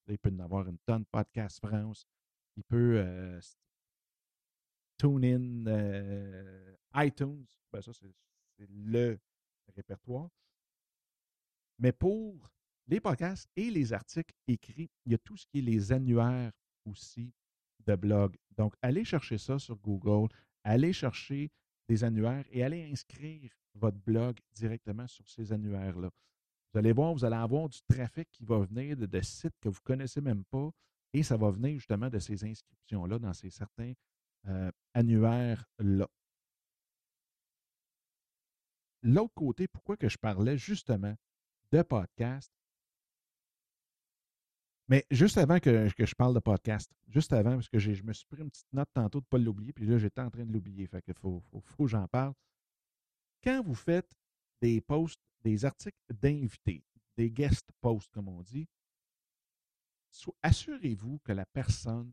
il 0.09 0.19
peut 0.19 0.31
y 0.31 0.35
en 0.35 0.41
avoir 0.41 0.69
une 0.69 0.79
tonne, 0.79 1.05
Podcast 1.07 1.65
France, 1.65 2.07
il 2.57 2.65
peut 2.65 2.99
euh, 2.99 3.41
TuneIn, 4.99 5.67
euh, 5.67 6.77
iTunes, 6.97 7.45
ben 7.73 7.83
ça 7.83 7.93
c'est 7.93 8.15
le 8.69 9.19
répertoire. 9.75 10.31
Mais 11.79 11.93
pour 11.93 12.51
les 12.87 13.01
podcasts 13.01 13.49
et 13.57 13.71
les 13.71 13.93
articles 13.93 14.35
écrits, 14.47 14.91
il 15.05 15.13
y 15.13 15.15
a 15.15 15.19
tout 15.19 15.37
ce 15.37 15.47
qui 15.47 15.59
est 15.59 15.63
les 15.63 15.93
annuaires 15.93 16.53
aussi 16.85 17.33
de 17.87 17.95
blog. 17.97 18.37
Donc, 18.57 18.75
allez 18.83 19.05
chercher 19.05 19.39
ça 19.39 19.59
sur 19.59 19.77
Google, 19.77 20.29
allez 20.63 20.93
chercher 20.93 21.51
des 21.89 22.05
annuaires 22.05 22.45
et 22.51 22.63
allez 22.63 22.91
inscrire 22.91 23.51
votre 23.75 23.99
blog 23.99 24.39
directement 24.55 25.07
sur 25.07 25.29
ces 25.29 25.53
annuaires-là. 25.53 26.11
Vous 26.73 26.79
allez 26.79 26.93
voir, 26.93 27.13
vous 27.13 27.25
allez 27.25 27.37
avoir 27.37 27.69
du 27.69 27.81
trafic 27.83 28.29
qui 28.31 28.45
va 28.45 28.59
venir 28.59 28.97
de, 28.97 29.21
sites 29.21 29.55
que 29.61 29.69
vous 29.69 29.79
ne 29.81 29.85
connaissez 29.85 30.21
même 30.21 30.45
pas 30.45 30.71
et 31.13 31.23
ça 31.23 31.37
va 31.37 31.51
venir 31.51 31.75
justement 31.79 32.11
de 32.11 32.19
ces 32.19 32.45
inscriptions-là 32.45 33.19
dans 33.19 33.33
ces 33.33 33.51
certains 33.51 33.93
euh, 34.47 34.71
annuaires-là. 34.95 36.09
L'autre 39.03 39.35
côté, 39.35 39.69
pourquoi 39.69 39.97
que 39.97 40.09
je 40.09 40.19
parlais 40.19 40.59
justement 40.59 41.15
de 41.71 41.83
podcast, 41.83 42.51
mais 44.89 45.07
juste 45.11 45.39
avant 45.39 45.61
que, 45.61 45.89
je 45.97 46.15
parle 46.15 46.35
de 46.35 46.41
podcast, 46.41 46.91
juste 47.09 47.33
avant, 47.33 47.55
parce 47.55 47.69
que 47.69 47.79
je 47.79 48.03
me 48.03 48.13
suis 48.13 48.27
pris 48.27 48.43
une 48.43 48.51
petite 48.51 48.73
note 48.73 48.89
tantôt 48.93 49.21
de 49.21 49.25
ne 49.25 49.29
pas 49.29 49.39
l'oublier, 49.39 49.73
puis 49.73 49.87
là, 49.87 49.99
j'étais 49.99 50.21
en 50.21 50.31
train 50.31 50.45
de 50.45 50.53
l'oublier. 50.53 50.87
Fait 50.87 51.03
faut, 51.19 51.41
faut, 51.51 51.61
faut 51.61 51.85
que 51.85 51.91
j'en 51.91 52.07
parle. 52.09 52.35
Quand 53.45 53.63
vous 53.63 53.75
faites 53.75 54.11
des 54.63 54.81
posts, 54.81 55.21
des 55.43 55.67
articles 55.67 55.99
d'invités, 56.09 56.83
des 57.15 57.31
guest 57.31 57.69
posts, 57.83 58.11
comme 58.11 58.29
on 58.29 58.43
dit, 58.43 58.67
assurez-vous 60.43 61.19
que 61.19 61.33
la 61.33 61.45
personne 61.45 62.11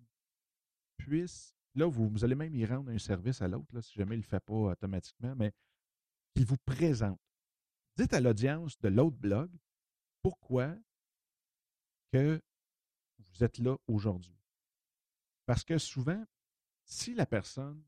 puisse, 0.98 1.56
là, 1.74 1.88
vous, 1.88 2.26
allez 2.26 2.36
même 2.36 2.54
y 2.54 2.66
rendre 2.66 2.92
un 2.92 2.98
service 2.98 3.42
à 3.42 3.48
l'autre, 3.48 3.80
si 3.80 3.94
jamais 3.94 4.16
il 4.16 4.20
ne 4.20 4.24
le 4.24 4.28
fait 4.28 4.42
pas 4.42 4.54
automatiquement, 4.54 5.34
mais 5.38 5.54
qu'il 6.36 6.46
vous 6.46 6.58
présente. 6.66 7.20
Dites 7.96 8.14
à 8.14 8.20
l'audience 8.20 8.78
de 8.80 8.90
l'autre 8.90 9.18
blog 9.18 9.50
pourquoi 10.22 10.76
que 12.12 12.42
vous 13.20 13.44
êtes 13.44 13.58
là 13.58 13.78
aujourd'hui. 13.88 14.38
Parce 15.46 15.64
que 15.64 15.78
souvent, 15.78 16.26
si 16.84 17.14
la 17.14 17.26
personne, 17.26 17.82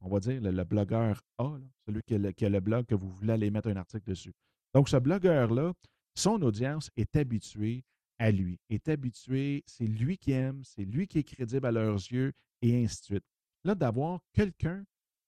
on 0.00 0.08
va 0.08 0.20
dire 0.20 0.40
le, 0.40 0.64
blogueur 0.64 1.22
A, 1.38 1.58
celui 1.86 2.02
qui 2.02 2.14
a, 2.14 2.48
le, 2.48 2.60
blog 2.60 2.86
que 2.86 2.94
vous 2.94 3.10
voulez 3.10 3.32
aller 3.32 3.50
mettre 3.50 3.68
un 3.68 3.76
article 3.76 4.08
dessus. 4.08 4.32
Donc, 4.74 4.88
ce 4.88 4.96
blogueur-là, 4.96 5.72
son 6.14 6.40
audience 6.42 6.90
est 6.96 7.16
habituée 7.16 7.84
à 8.18 8.30
lui, 8.30 8.58
est 8.68 8.88
habituée, 8.88 9.62
c'est 9.66 9.86
lui 9.86 10.18
qui 10.18 10.32
aime, 10.32 10.62
c'est 10.64 10.84
lui 10.84 11.06
qui 11.06 11.18
est 11.18 11.24
crédible 11.24 11.66
à 11.66 11.72
leurs 11.72 11.94
yeux, 11.94 12.32
et 12.62 12.84
ainsi 12.84 13.00
de 13.00 13.04
suite. 13.04 13.24
Là, 13.64 13.74
d'avoir 13.74 14.20
quelqu'un, 14.32 14.84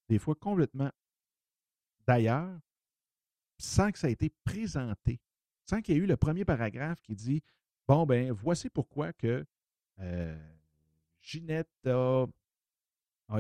des 0.08 0.18
fois 0.18 0.34
complètement 0.34 0.90
d'ailleurs, 2.06 2.58
sans 3.58 3.92
que 3.92 3.98
ça 3.98 4.08
ait 4.08 4.12
été 4.12 4.30
présenté, 4.44 5.20
sans 5.64 5.80
qu'il 5.80 5.94
y 5.94 5.98
ait 5.98 6.00
eu 6.00 6.06
le 6.06 6.16
premier 6.16 6.44
paragraphe 6.44 7.00
qui 7.00 7.14
dit 7.14 7.42
Bon, 7.88 8.06
ben, 8.06 8.32
voici 8.32 8.68
pourquoi 8.68 9.12
que 9.12 9.44
euh, 10.00 10.52
Ginette 11.20 11.68
a, 11.86 12.26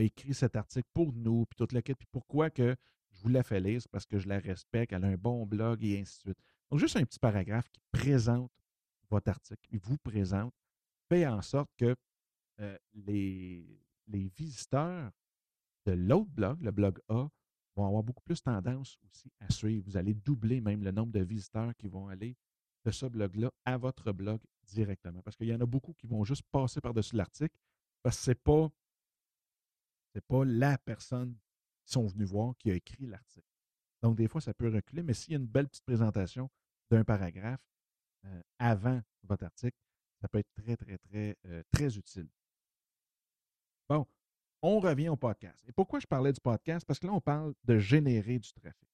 écrit 0.00 0.34
cet 0.34 0.56
article 0.56 0.88
pour 0.92 1.12
nous, 1.12 1.46
puis 1.46 1.56
toute 1.56 1.72
la 1.72 1.82
quête, 1.82 1.98
puis 1.98 2.08
pourquoi 2.10 2.50
que 2.50 2.76
je 3.10 3.20
vous 3.20 3.28
la 3.28 3.42
fais 3.42 3.60
lire, 3.60 3.80
c'est 3.82 3.90
parce 3.90 4.06
que 4.06 4.18
je 4.18 4.28
la 4.28 4.38
respecte, 4.38 4.92
elle 4.92 5.04
a 5.04 5.08
un 5.08 5.16
bon 5.16 5.44
blog 5.46 5.84
et 5.84 6.00
ainsi 6.00 6.18
de 6.18 6.20
suite. 6.22 6.38
Donc, 6.70 6.80
juste 6.80 6.96
un 6.96 7.04
petit 7.04 7.18
paragraphe 7.18 7.68
qui 7.70 7.80
présente 7.90 8.50
votre 9.10 9.28
article, 9.28 9.60
il 9.70 9.78
vous 9.78 9.98
présente, 9.98 10.54
fait 11.08 11.26
en 11.26 11.42
sorte 11.42 11.70
que 11.76 11.94
euh, 12.60 12.78
les, 12.94 13.80
les 14.06 14.28
visiteurs 14.28 15.10
de 15.84 15.92
l'autre 15.92 16.30
blog, 16.30 16.62
le 16.62 16.70
blog 16.70 16.98
A, 17.08 17.28
vont 17.76 17.86
avoir 17.86 18.02
beaucoup 18.02 18.22
plus 18.22 18.42
tendance 18.42 18.98
aussi 19.04 19.30
à 19.40 19.50
suivre. 19.50 19.84
Vous 19.86 19.96
allez 19.96 20.14
doubler 20.14 20.60
même 20.60 20.82
le 20.82 20.90
nombre 20.90 21.12
de 21.12 21.20
visiteurs 21.20 21.74
qui 21.76 21.88
vont 21.88 22.08
aller 22.08 22.36
de 22.84 22.90
ce 22.90 23.06
blog-là 23.06 23.50
à 23.64 23.76
votre 23.76 24.12
blog 24.12 24.40
directement. 24.66 25.22
Parce 25.22 25.36
qu'il 25.36 25.48
y 25.48 25.54
en 25.54 25.60
a 25.60 25.66
beaucoup 25.66 25.94
qui 25.94 26.06
vont 26.06 26.24
juste 26.24 26.42
passer 26.50 26.80
par-dessus 26.80 27.16
l'article 27.16 27.56
parce 28.02 28.18
que 28.18 28.22
ce 28.24 28.30
n'est 28.30 28.34
pas, 28.36 28.68
pas 30.20 30.44
la 30.44 30.78
personne 30.78 31.34
qui 31.84 31.92
sont 31.92 32.06
venus 32.06 32.28
voir 32.28 32.54
qui 32.58 32.70
a 32.70 32.74
écrit 32.74 33.06
l'article. 33.06 33.46
Donc, 34.02 34.16
des 34.16 34.28
fois, 34.28 34.40
ça 34.40 34.52
peut 34.52 34.68
reculer, 34.68 35.02
mais 35.02 35.14
s'il 35.14 35.32
y 35.32 35.36
a 35.36 35.38
une 35.38 35.46
belle 35.46 35.68
petite 35.68 35.84
présentation 35.84 36.50
d'un 36.90 37.04
paragraphe 37.04 37.62
euh, 38.24 38.42
avant 38.58 39.00
votre 39.22 39.44
article, 39.44 39.78
ça 40.20 40.28
peut 40.28 40.38
être 40.38 40.52
très, 40.54 40.76
très, 40.76 40.98
très, 40.98 41.36
euh, 41.46 41.62
très 41.70 41.96
utile. 41.96 42.28
Bon, 43.88 44.06
on 44.60 44.80
revient 44.80 45.08
au 45.08 45.16
podcast. 45.16 45.58
Et 45.66 45.72
pourquoi 45.72 46.00
je 46.00 46.06
parlais 46.06 46.32
du 46.32 46.40
podcast? 46.40 46.86
Parce 46.86 46.98
que 46.98 47.06
là, 47.06 47.12
on 47.12 47.20
parle 47.20 47.54
de 47.64 47.78
générer 47.78 48.38
du 48.38 48.52
trafic. 48.52 48.88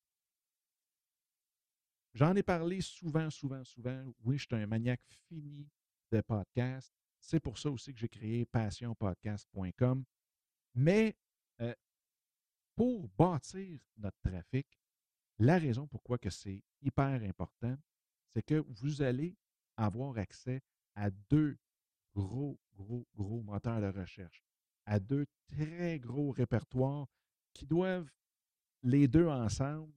J'en 2.15 2.35
ai 2.35 2.43
parlé 2.43 2.81
souvent, 2.81 3.31
souvent, 3.31 3.63
souvent. 3.65 4.05
Oui, 4.25 4.39
je 4.39 4.47
suis 4.47 4.63
un 4.63 4.67
maniaque 4.67 5.03
fini 5.29 5.69
de 6.11 6.21
podcast. 6.21 6.93
C'est 7.21 7.41
pour 7.41 7.59
ça 7.59 7.71
aussi 7.71 7.93
que 7.93 8.01
j'ai 8.01 8.09
créé 8.09 8.47
passionpodcast.com. 8.47 10.05
Mais 10.79 11.17
pour 12.77 13.09
bâtir 13.09 13.81
notre 13.97 14.21
trafic, 14.21 14.79
la 15.41 15.59
raison 15.59 15.89
pourquoi 15.89 16.19
que 16.19 16.31
c'est 16.31 16.63
hyper 16.81 17.21
important, 17.25 17.77
c'est 18.29 18.43
que 18.43 18.65
vous 18.69 19.03
allez 19.03 19.37
avoir 19.77 20.17
accès 20.19 20.63
à 20.95 21.11
deux 21.11 21.59
gros, 22.15 22.61
gros, 22.77 23.09
gros 23.17 23.43
moteurs 23.43 23.81
de 23.81 23.89
recherche, 23.89 24.45
à 24.87 25.01
deux 25.01 25.27
très 25.49 25.99
gros 25.99 26.31
répertoires 26.31 27.09
qui 27.53 27.67
doivent, 27.67 28.09
les 28.85 29.09
deux 29.09 29.27
ensemble, 29.27 29.93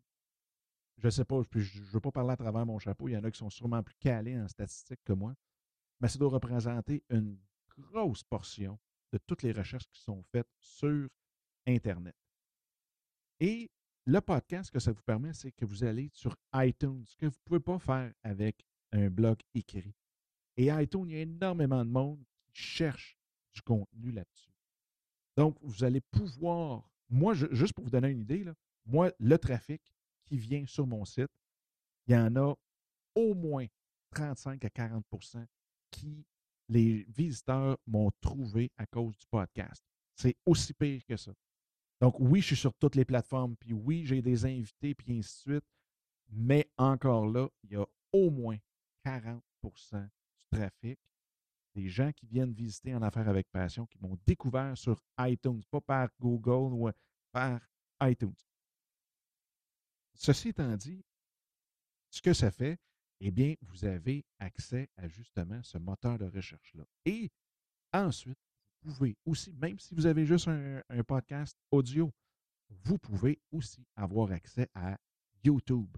je 0.97 1.05
ne 1.05 1.11
sais 1.11 1.25
pas, 1.25 1.43
je 1.53 1.79
ne 1.79 1.85
veux 1.85 1.99
pas 1.99 2.11
parler 2.11 2.31
à 2.31 2.37
travers 2.37 2.65
mon 2.65 2.79
chapeau, 2.79 3.07
il 3.07 3.11
y 3.11 3.17
en 3.17 3.23
a 3.23 3.29
qui 3.29 3.37
sont 3.37 3.51
sûrement 3.51 3.83
plus 3.83 3.95
calés 3.99 4.39
en 4.39 4.47
statistiques 4.47 5.03
que 5.05 5.13
moi, 5.13 5.35
mais 5.99 6.07
ça 6.07 6.17
doit 6.17 6.31
représenter 6.31 7.03
une 7.11 7.39
grosse 7.77 8.23
portion 8.23 8.79
de 9.11 9.17
toutes 9.19 9.43
les 9.43 9.51
recherches 9.51 9.87
qui 9.87 10.01
sont 10.01 10.23
faites 10.31 10.49
sur 10.59 11.09
Internet. 11.67 12.15
Et 13.39 13.69
le 14.05 14.19
podcast, 14.21 14.67
ce 14.67 14.71
que 14.71 14.79
ça 14.79 14.91
vous 14.91 15.01
permet, 15.01 15.33
c'est 15.33 15.51
que 15.51 15.65
vous 15.65 15.83
allez 15.83 16.09
sur 16.13 16.35
iTunes, 16.55 17.03
ce 17.05 17.15
que 17.15 17.25
vous 17.25 17.37
ne 17.37 17.43
pouvez 17.45 17.59
pas 17.59 17.79
faire 17.79 18.13
avec 18.23 18.65
un 18.91 19.09
blog 19.09 19.39
écrit. 19.53 19.93
Et 20.57 20.65
iTunes, 20.67 21.05
il 21.07 21.13
y 21.13 21.17
a 21.17 21.21
énormément 21.21 21.83
de 21.83 21.89
monde 21.89 22.23
qui 22.53 22.61
cherche 22.61 23.17
du 23.53 23.61
contenu 23.61 24.11
là-dessus. 24.11 24.51
Donc, 25.37 25.57
vous 25.61 25.83
allez 25.83 26.01
pouvoir, 26.01 26.89
moi, 27.09 27.33
juste 27.33 27.73
pour 27.73 27.83
vous 27.83 27.89
donner 27.89 28.09
une 28.09 28.21
idée, 28.21 28.43
là, 28.43 28.53
moi, 28.85 29.11
le 29.19 29.37
trafic, 29.37 29.81
qui 30.25 30.37
vient 30.37 30.65
sur 30.65 30.87
mon 30.87 31.03
site, 31.05 31.31
il 32.07 32.13
y 32.13 32.17
en 32.17 32.35
a 32.35 32.55
au 33.15 33.33
moins 33.33 33.65
35 34.11 34.63
à 34.63 34.69
40% 34.69 35.45
qui, 35.91 36.25
les 36.71 37.05
visiteurs, 37.09 37.77
m'ont 37.85 38.11
trouvé 38.21 38.71
à 38.77 38.85
cause 38.85 39.17
du 39.17 39.25
podcast. 39.29 39.83
C'est 40.15 40.35
aussi 40.45 40.73
pire 40.73 41.01
que 41.05 41.17
ça. 41.17 41.33
Donc, 41.99 42.15
oui, 42.19 42.41
je 42.41 42.47
suis 42.47 42.55
sur 42.55 42.73
toutes 42.75 42.95
les 42.95 43.05
plateformes, 43.05 43.55
puis 43.57 43.73
oui, 43.73 44.05
j'ai 44.05 44.21
des 44.21 44.45
invités, 44.45 44.95
puis 44.95 45.19
ainsi 45.19 45.35
de 45.35 45.53
suite, 45.53 45.65
mais 46.29 46.71
encore 46.77 47.27
là, 47.27 47.47
il 47.63 47.73
y 47.73 47.75
a 47.75 47.85
au 48.13 48.29
moins 48.31 48.57
40% 49.05 49.41
du 50.01 50.45
trafic 50.49 50.99
des 51.75 51.89
gens 51.89 52.11
qui 52.11 52.25
viennent 52.25 52.53
visiter 52.53 52.95
en 52.95 53.01
affaires 53.01 53.27
avec 53.27 53.49
passion, 53.49 53.85
qui 53.85 53.97
m'ont 53.99 54.17
découvert 54.25 54.77
sur 54.77 55.01
iTunes, 55.19 55.61
pas 55.69 55.81
par 55.81 56.09
Google 56.19 56.73
ou 56.73 56.89
par 57.31 57.61
iTunes. 58.01 58.35
Ceci 60.13 60.49
étant 60.49 60.75
dit, 60.75 61.03
ce 62.09 62.21
que 62.21 62.33
ça 62.33 62.51
fait, 62.51 62.77
eh 63.23 63.31
bien, 63.31 63.53
vous 63.61 63.85
avez 63.85 64.25
accès 64.39 64.89
à 64.97 65.07
justement 65.07 65.61
ce 65.61 65.77
moteur 65.77 66.17
de 66.17 66.25
recherche-là. 66.25 66.83
Et 67.05 67.29
ensuite, 67.93 68.39
vous 68.81 68.93
pouvez 68.93 69.15
aussi, 69.25 69.53
même 69.53 69.77
si 69.79 69.93
vous 69.93 70.07
avez 70.07 70.25
juste 70.25 70.47
un, 70.47 70.81
podcast 71.03 71.55
audio, 71.69 72.11
vous 72.69 72.97
pouvez 72.97 73.39
aussi 73.51 73.85
avoir 73.95 74.31
accès 74.31 74.67
à 74.73 74.97
YouTube. 75.43 75.95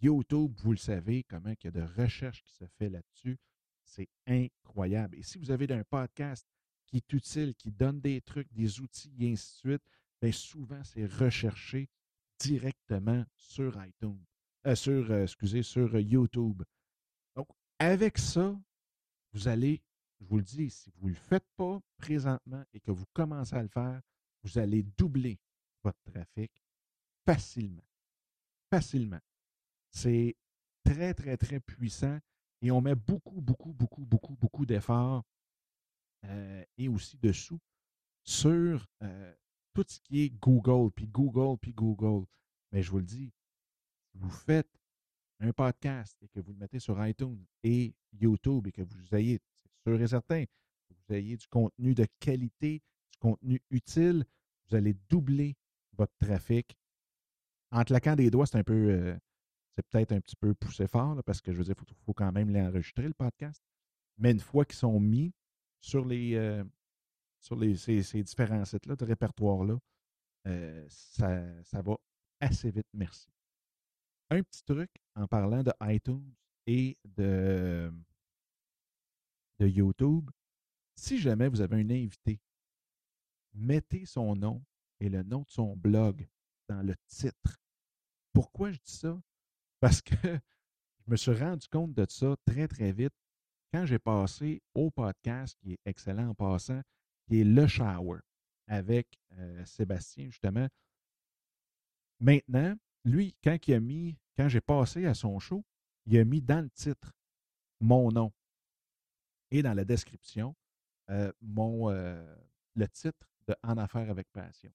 YouTube, 0.00 0.52
vous 0.56 0.70
le 0.70 0.78
savez, 0.78 1.22
comment 1.24 1.50
il 1.50 1.64
y 1.64 1.68
a 1.68 1.70
de 1.70 1.82
recherche 1.82 2.42
qui 2.42 2.52
se 2.54 2.64
fait 2.78 2.88
là-dessus. 2.88 3.38
C'est 3.84 4.08
incroyable. 4.26 5.16
Et 5.16 5.22
si 5.22 5.38
vous 5.38 5.50
avez 5.50 5.70
un 5.70 5.84
podcast 5.84 6.46
qui 6.86 6.96
est 6.96 7.12
utile, 7.12 7.54
qui 7.56 7.70
donne 7.70 8.00
des 8.00 8.22
trucs, 8.22 8.50
des 8.54 8.80
outils 8.80 9.14
et 9.20 9.32
ainsi 9.32 9.52
de 9.52 9.70
suite, 9.70 9.82
bien 10.22 10.32
souvent, 10.32 10.82
c'est 10.82 11.04
recherché 11.04 11.90
directement 12.38 13.24
sur 13.34 13.76
iTunes, 13.84 14.24
euh, 14.68 14.74
sur, 14.74 15.10
euh, 15.10 15.22
excusez, 15.22 15.62
sur 15.62 15.94
euh, 15.94 16.00
YouTube. 16.00 16.62
Donc, 17.34 17.48
avec 17.78 18.18
ça, 18.18 18.54
vous 19.32 19.48
allez 19.48 19.82
je 20.20 20.26
vous 20.26 20.38
le 20.38 20.42
dis, 20.42 20.68
si 20.68 20.90
vous 20.96 21.06
ne 21.06 21.12
le 21.12 21.18
faites 21.18 21.46
pas 21.56 21.80
présentement 21.96 22.64
et 22.74 22.80
que 22.80 22.90
vous 22.90 23.06
commencez 23.12 23.54
à 23.54 23.62
le 23.62 23.68
faire, 23.68 24.02
vous 24.42 24.58
allez 24.58 24.82
doubler 24.82 25.38
votre 25.84 26.02
trafic 26.02 26.50
facilement. 27.24 27.86
Facilement. 28.68 29.20
C'est 29.92 30.36
très, 30.82 31.14
très, 31.14 31.36
très 31.36 31.60
puissant 31.60 32.18
et 32.60 32.72
on 32.72 32.80
met 32.80 32.96
beaucoup, 32.96 33.40
beaucoup, 33.40 33.72
beaucoup, 33.72 34.04
beaucoup, 34.04 34.34
beaucoup 34.34 34.66
d'efforts 34.66 35.22
et 36.76 36.88
aussi 36.88 37.16
de 37.16 37.30
sous 37.30 37.60
sur 38.24 38.84
tout 39.72 39.84
ce 39.86 40.00
qui 40.00 40.22
est 40.22 40.30
Google, 40.30 40.90
puis 40.90 41.06
Google, 41.06 41.56
puis 41.58 41.72
Google. 41.72 42.26
Mais 42.72 42.82
je 42.82 42.90
vous 42.90 42.98
le 42.98 43.04
dis, 43.04 43.32
vous 44.18 44.30
faites 44.30 44.68
un 45.40 45.52
podcast 45.52 46.16
et 46.22 46.28
que 46.28 46.40
vous 46.40 46.52
le 46.52 46.58
mettez 46.58 46.80
sur 46.80 47.04
iTunes 47.06 47.44
et 47.62 47.94
YouTube 48.12 48.66
et 48.66 48.72
que 48.72 48.82
vous 48.82 49.14
ayez, 49.14 49.40
c'est 49.54 49.90
sûr 49.90 50.00
et 50.00 50.08
certain, 50.08 50.44
que 50.44 50.94
vous 50.94 51.14
ayez 51.14 51.36
du 51.36 51.46
contenu 51.48 51.94
de 51.94 52.06
qualité, 52.18 52.82
du 53.12 53.18
contenu 53.18 53.62
utile, 53.70 54.24
vous 54.68 54.76
allez 54.76 54.94
doubler 55.08 55.56
votre 55.92 56.14
trafic. 56.18 56.76
En 57.70 57.84
claquant 57.84 58.16
des 58.16 58.30
doigts, 58.30 58.46
c'est 58.46 58.58
un 58.58 58.64
peu, 58.64 58.90
euh, 58.90 59.16
c'est 59.74 59.86
peut-être 59.86 60.12
un 60.12 60.20
petit 60.20 60.36
peu 60.36 60.54
poussé 60.54 60.86
fort, 60.88 61.22
parce 61.24 61.40
que 61.40 61.52
je 61.52 61.58
veux 61.58 61.64
dire, 61.64 61.74
il 61.78 61.94
faut, 62.04 62.14
quand 62.14 62.32
même 62.32 62.50
l'enregistrer, 62.50 63.06
le 63.06 63.14
podcast. 63.14 63.62
Mais 64.16 64.32
une 64.32 64.40
fois 64.40 64.64
qu'ils 64.64 64.76
sont 64.76 64.98
mis 64.98 65.32
sur 65.80 66.04
les, 66.04 66.34
euh, 66.34 66.64
sur 67.40 67.56
les, 67.56 67.76
ces, 67.76 68.22
différents 68.22 68.64
sites-là, 68.64 68.96
de 68.96 69.04
répertoire-là, 69.04 69.78
euh, 70.46 70.84
ça, 70.88 71.62
ça 71.62 71.82
va 71.82 71.96
assez 72.40 72.70
vite, 72.70 72.88
merci. 72.92 73.28
Un 74.30 74.42
petit 74.42 74.62
truc 74.62 74.90
en 75.14 75.26
parlant 75.26 75.62
de 75.62 75.72
iTunes 75.82 76.34
et 76.66 76.98
de, 77.04 77.92
de 79.58 79.66
YouTube, 79.66 80.30
si 80.94 81.18
jamais 81.18 81.48
vous 81.48 81.60
avez 81.60 81.76
un 81.76 81.90
invité, 81.90 82.40
mettez 83.54 84.04
son 84.04 84.36
nom 84.36 84.62
et 85.00 85.08
le 85.08 85.22
nom 85.22 85.42
de 85.42 85.50
son 85.50 85.76
blog 85.76 86.28
dans 86.68 86.82
le 86.82 86.94
titre. 87.06 87.58
Pourquoi 88.32 88.70
je 88.70 88.78
dis 88.78 88.92
ça? 88.92 89.18
Parce 89.80 90.02
que 90.02 90.14
je 91.06 91.10
me 91.10 91.16
suis 91.16 91.32
rendu 91.32 91.66
compte 91.68 91.94
de 91.94 92.06
ça 92.08 92.36
très, 92.44 92.68
très 92.68 92.92
vite 92.92 93.14
quand 93.72 93.86
j'ai 93.86 93.98
passé 93.98 94.62
au 94.74 94.90
podcast, 94.90 95.56
qui 95.60 95.72
est 95.72 95.80
excellent 95.84 96.28
en 96.28 96.34
passant, 96.34 96.80
qui 97.26 97.40
est 97.40 97.44
Le 97.44 97.66
Shower, 97.66 98.20
avec 98.66 99.06
euh, 99.32 99.64
Sébastien, 99.64 100.26
justement. 100.30 100.68
Maintenant, 102.20 102.76
lui, 103.04 103.34
quand 103.42 103.56
il 103.66 103.74
a 103.74 103.80
mis, 103.80 104.18
quand 104.36 104.48
j'ai 104.48 104.60
passé 104.60 105.06
à 105.06 105.14
son 105.14 105.38
show, 105.38 105.64
il 106.06 106.18
a 106.18 106.24
mis 106.24 106.40
dans 106.40 106.62
le 106.62 106.70
titre 106.70 107.12
mon 107.80 108.10
nom 108.10 108.32
et 109.50 109.62
dans 109.62 109.74
la 109.74 109.84
description 109.84 110.54
euh, 111.10 111.32
mon, 111.40 111.90
euh, 111.90 112.36
le 112.74 112.88
titre 112.88 113.30
de 113.46 113.54
En 113.62 113.78
affaires 113.78 114.10
avec 114.10 114.30
passion. 114.30 114.72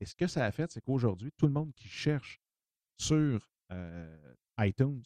Et 0.00 0.06
ce 0.06 0.14
que 0.14 0.26
ça 0.26 0.44
a 0.44 0.52
fait, 0.52 0.70
c'est 0.70 0.80
qu'aujourd'hui, 0.80 1.32
tout 1.32 1.46
le 1.46 1.52
monde 1.52 1.72
qui 1.74 1.88
cherche 1.88 2.40
sur 2.98 3.48
euh, 3.72 4.34
iTunes 4.60 5.02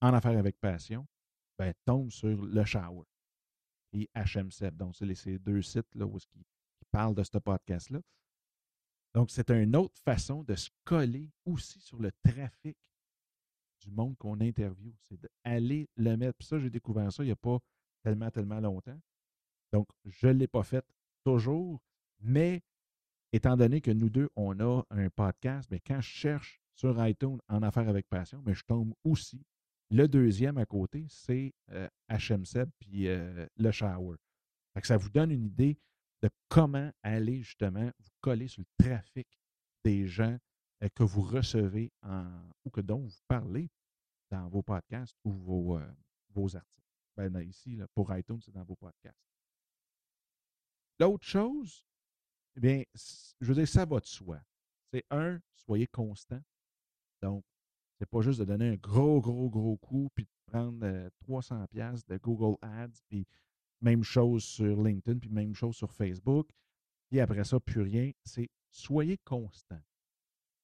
En 0.00 0.12
affaires 0.12 0.38
avec 0.38 0.58
passion 0.58 1.06
ben, 1.58 1.72
tombe 1.84 2.10
sur 2.10 2.44
Le 2.44 2.64
Shower 2.64 3.04
et 3.92 4.10
HM7. 4.14 4.72
Donc, 4.72 4.96
c'est 4.96 5.14
ces 5.14 5.38
deux 5.38 5.62
sites 5.62 5.94
là, 5.94 6.04
où 6.04 6.18
qui, 6.18 6.44
qui 6.76 6.84
parlent 6.90 7.14
de 7.14 7.22
ce 7.22 7.38
podcast-là. 7.38 8.00
Donc, 9.14 9.30
c'est 9.30 9.50
une 9.50 9.76
autre 9.76 9.96
façon 10.04 10.42
de 10.42 10.54
se 10.56 10.70
coller 10.84 11.30
aussi 11.44 11.80
sur 11.80 12.00
le 12.00 12.10
trafic 12.24 12.76
du 13.80 13.90
monde 13.90 14.16
qu'on 14.18 14.40
interviewe. 14.40 14.94
C'est 15.02 15.20
d'aller 15.22 15.88
le 15.96 16.16
mettre. 16.16 16.36
Puis 16.38 16.48
ça, 16.48 16.58
j'ai 16.58 16.70
découvert 16.70 17.12
ça 17.12 17.22
il 17.22 17.26
n'y 17.26 17.32
a 17.32 17.36
pas 17.36 17.58
tellement, 18.02 18.30
tellement 18.30 18.60
longtemps. 18.60 18.98
Donc, 19.72 19.86
je 20.04 20.28
ne 20.28 20.32
l'ai 20.32 20.48
pas 20.48 20.64
fait 20.64 20.84
toujours, 21.24 21.80
mais 22.20 22.62
étant 23.32 23.56
donné 23.56 23.80
que 23.80 23.90
nous 23.90 24.10
deux, 24.10 24.28
on 24.36 24.58
a 24.60 24.84
un 24.90 25.08
podcast, 25.10 25.68
mais 25.70 25.80
quand 25.80 26.00
je 26.00 26.08
cherche 26.08 26.60
sur 26.74 27.04
iTunes 27.06 27.38
en 27.48 27.62
affaires 27.62 27.88
avec 27.88 28.08
passion, 28.08 28.42
mais 28.44 28.54
je 28.54 28.64
tombe 28.64 28.94
aussi. 29.04 29.44
Le 29.90 30.08
deuxième 30.08 30.58
à 30.58 30.66
côté, 30.66 31.06
c'est 31.08 31.52
euh, 31.70 31.88
HMSEB 32.08 32.68
puis 32.80 33.06
euh, 33.06 33.46
le 33.56 33.70
Shower. 33.70 34.16
ça 34.82 34.96
vous 34.96 35.10
donne 35.10 35.30
une 35.30 35.44
idée 35.44 35.78
de 36.24 36.30
comment 36.48 36.90
aller 37.02 37.42
justement 37.42 37.90
vous 37.98 38.10
coller 38.22 38.48
sur 38.48 38.62
le 38.62 38.84
trafic 38.84 39.28
des 39.84 40.06
gens 40.06 40.38
que 40.94 41.02
vous 41.02 41.20
recevez 41.20 41.92
en, 42.02 42.50
ou 42.64 42.70
que 42.70 42.80
dont 42.80 43.00
vous 43.00 43.20
parlez 43.28 43.70
dans 44.30 44.48
vos 44.48 44.62
podcasts 44.62 45.14
ou 45.22 45.32
vos, 45.32 45.78
vos 46.30 46.56
articles. 46.56 46.88
Ben, 47.14 47.36
ici, 47.42 47.78
pour 47.94 48.14
iTunes, 48.16 48.40
c'est 48.40 48.54
dans 48.54 48.64
vos 48.64 48.74
podcasts. 48.74 49.20
L'autre 50.98 51.26
chose, 51.26 51.86
eh 52.56 52.60
bien, 52.60 52.82
je 52.94 53.46
veux 53.46 53.54
dire, 53.54 53.68
ça 53.68 53.84
va 53.84 54.00
de 54.00 54.06
soi. 54.06 54.40
C'est 54.90 55.04
un, 55.10 55.38
soyez 55.54 55.86
constant. 55.88 56.40
Donc, 57.20 57.44
c'est 57.98 58.08
pas 58.08 58.22
juste 58.22 58.40
de 58.40 58.46
donner 58.46 58.70
un 58.70 58.76
gros, 58.76 59.20
gros, 59.20 59.50
gros 59.50 59.76
coup, 59.76 60.08
puis 60.14 60.24
de 60.24 60.30
prendre 60.46 61.10
300 61.20 61.60
euh, 61.60 61.66
pièces 61.66 62.06
de 62.06 62.16
Google 62.16 62.56
Ads, 62.62 63.02
puis 63.08 63.26
même 63.84 64.02
chose 64.02 64.44
sur 64.44 64.82
LinkedIn, 64.82 65.18
puis 65.18 65.30
même 65.30 65.54
chose 65.54 65.76
sur 65.76 65.92
Facebook. 65.92 66.48
Puis 67.08 67.20
après 67.20 67.44
ça, 67.44 67.60
plus 67.60 67.82
rien. 67.82 68.10
C'est 68.24 68.50
soyez 68.70 69.18
constant. 69.18 69.80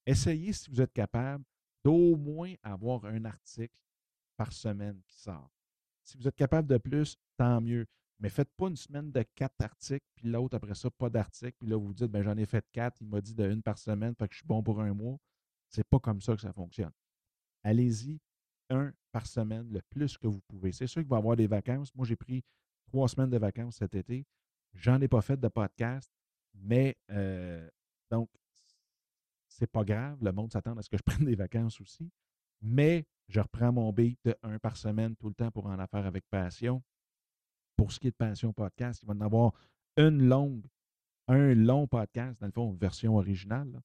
Essayez, 0.05 0.51
si 0.53 0.69
vous 0.69 0.81
êtes 0.81 0.93
capable, 0.93 1.43
d'au 1.83 2.15
moins 2.15 2.53
avoir 2.63 3.05
un 3.05 3.25
article 3.25 3.75
par 4.35 4.51
semaine 4.51 4.99
qui 5.07 5.15
sort. 5.15 5.51
Si 6.03 6.17
vous 6.17 6.27
êtes 6.27 6.35
capable 6.35 6.67
de 6.67 6.77
plus, 6.77 7.17
tant 7.37 7.61
mieux. 7.61 7.85
Mais 8.19 8.29
faites 8.29 8.51
pas 8.55 8.67
une 8.67 8.75
semaine 8.75 9.11
de 9.11 9.23
quatre 9.35 9.61
articles, 9.61 10.05
puis 10.15 10.27
l'autre 10.27 10.55
après 10.55 10.75
ça, 10.75 10.91
pas 10.91 11.09
d'article, 11.09 11.55
puis 11.59 11.69
là, 11.69 11.77
vous 11.77 11.87
vous 11.87 11.93
dites, 11.93 12.11
ben, 12.11 12.21
j'en 12.21 12.37
ai 12.37 12.45
fait 12.45 12.63
quatre, 12.71 13.01
il 13.01 13.07
m'a 13.07 13.19
dit 13.19 13.33
de 13.33 13.49
une 13.49 13.63
par 13.63 13.79
semaine, 13.79 14.13
fait 14.15 14.27
que 14.27 14.33
je 14.33 14.39
suis 14.39 14.47
bon 14.47 14.61
pour 14.61 14.79
un 14.79 14.93
mois. 14.93 15.17
C'est 15.69 15.87
pas 15.87 15.99
comme 15.99 16.21
ça 16.21 16.35
que 16.35 16.41
ça 16.41 16.53
fonctionne. 16.53 16.91
Allez-y, 17.63 18.19
un 18.69 18.93
par 19.11 19.25
semaine, 19.25 19.71
le 19.71 19.81
plus 19.89 20.17
que 20.17 20.27
vous 20.27 20.41
pouvez. 20.41 20.71
C'est 20.71 20.87
sûr 20.87 21.01
qu'il 21.01 21.09
va 21.09 21.17
y 21.17 21.19
avoir 21.19 21.35
des 21.35 21.47
vacances. 21.47 21.93
Moi, 21.95 22.05
j'ai 22.05 22.15
pris 22.15 22.43
trois 22.91 23.07
semaines 23.07 23.29
de 23.29 23.37
vacances 23.37 23.77
cet 23.77 23.95
été. 23.95 24.25
J'en 24.73 24.99
ai 24.99 25.07
pas 25.07 25.21
fait 25.21 25.39
de 25.39 25.47
podcast, 25.47 26.11
mais 26.53 26.97
euh, 27.09 27.69
donc, 28.09 28.29
c'est 29.47 29.71
pas 29.71 29.85
grave. 29.85 30.17
Le 30.21 30.33
monde 30.33 30.51
s'attend 30.51 30.75
à 30.77 30.81
ce 30.81 30.89
que 30.89 30.97
je 30.97 31.03
prenne 31.05 31.25
des 31.25 31.35
vacances 31.35 31.79
aussi. 31.79 32.11
Mais 32.61 33.05
je 33.29 33.39
reprends 33.39 33.71
mon 33.71 33.91
beat 33.93 34.19
de 34.25 34.35
un 34.43 34.59
par 34.59 34.75
semaine 34.75 35.15
tout 35.15 35.29
le 35.29 35.33
temps 35.33 35.51
pour 35.51 35.67
en 35.67 35.79
affaire 35.79 36.05
avec 36.05 36.25
passion. 36.29 36.83
Pour 37.77 37.93
ce 37.93 37.99
qui 37.99 38.07
est 38.07 38.11
de 38.11 38.15
Passion 38.17 38.51
Podcast, 38.51 39.01
il 39.01 39.07
va 39.07 39.13
en 39.13 39.21
avoir 39.21 39.53
une 39.95 40.27
longue, 40.27 40.67
un 41.27 41.55
long 41.55 41.87
podcast, 41.87 42.39
dans 42.41 42.47
le 42.47 42.51
fond, 42.51 42.73
version 42.73 43.15
originale, 43.15 43.81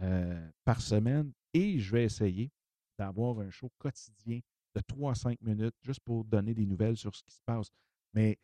euh, 0.00 0.50
par 0.64 0.80
semaine. 0.80 1.32
Et 1.54 1.78
je 1.78 1.92
vais 1.92 2.04
essayer 2.04 2.50
d'avoir 2.98 3.38
un 3.38 3.50
show 3.50 3.70
quotidien 3.78 4.40
de 4.74 4.80
3 4.80 5.12
à 5.12 5.14
5 5.14 5.40
minutes 5.42 5.76
juste 5.80 6.00
pour 6.00 6.24
donner 6.24 6.52
des 6.54 6.66
nouvelles 6.66 6.96
sur 6.96 7.14
ce 7.14 7.22
qui 7.22 7.32
se 7.32 7.40
passe. 7.46 7.70
Mais 8.12 8.38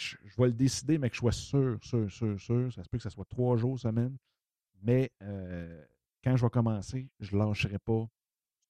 je, 0.00 0.16
vais 0.38 0.46
le 0.46 0.54
décider, 0.54 0.98
mais 0.98 1.10
que 1.10 1.14
je 1.14 1.20
sois 1.20 1.32
sûr, 1.32 1.78
sûr, 1.82 2.10
sûr, 2.10 2.40
sûr. 2.40 2.72
Ça 2.72 2.82
se 2.82 2.88
peut 2.88 2.96
que 2.96 3.02
ce 3.02 3.10
soit 3.10 3.24
trois 3.26 3.56
jours 3.56 3.78
semaine. 3.78 4.16
Mais 4.82 5.10
euh, 5.22 5.84
quand 6.24 6.36
je 6.36 6.44
vais 6.44 6.50
commencer, 6.50 7.08
je 7.20 7.36
ne 7.36 7.40
lâcherai 7.42 7.78
pas 7.78 8.08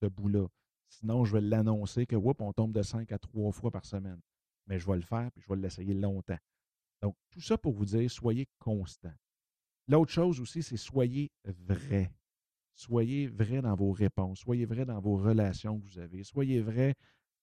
ce 0.02 0.06
bout-là. 0.06 0.46
Sinon, 0.88 1.24
je 1.24 1.34
vais 1.34 1.40
l'annoncer 1.40 2.04
que, 2.06 2.16
whoop, 2.16 2.40
on 2.40 2.52
tombe 2.52 2.72
de 2.72 2.82
5 2.82 3.12
à 3.12 3.18
3 3.18 3.52
fois 3.52 3.70
par 3.70 3.84
semaine. 3.84 4.20
Mais 4.66 4.78
je 4.78 4.86
vais 4.86 4.96
le 4.96 5.02
faire 5.02 5.30
et 5.36 5.40
je 5.40 5.48
vais 5.48 5.56
l'essayer 5.56 5.94
longtemps. 5.94 6.38
Donc, 7.00 7.14
tout 7.30 7.40
ça 7.40 7.56
pour 7.56 7.72
vous 7.72 7.84
dire, 7.84 8.10
soyez 8.10 8.48
constant. 8.58 9.12
L'autre 9.86 10.10
chose 10.10 10.40
aussi, 10.40 10.62
c'est 10.62 10.76
soyez 10.76 11.30
vrai. 11.44 12.12
Soyez 12.74 13.28
vrai 13.28 13.62
dans 13.62 13.74
vos 13.74 13.92
réponses. 13.92 14.40
Soyez 14.40 14.66
vrai 14.66 14.84
dans 14.84 15.00
vos 15.00 15.16
relations 15.16 15.78
que 15.78 15.84
vous 15.84 15.98
avez. 15.98 16.24
Soyez 16.24 16.60
vrai 16.60 16.94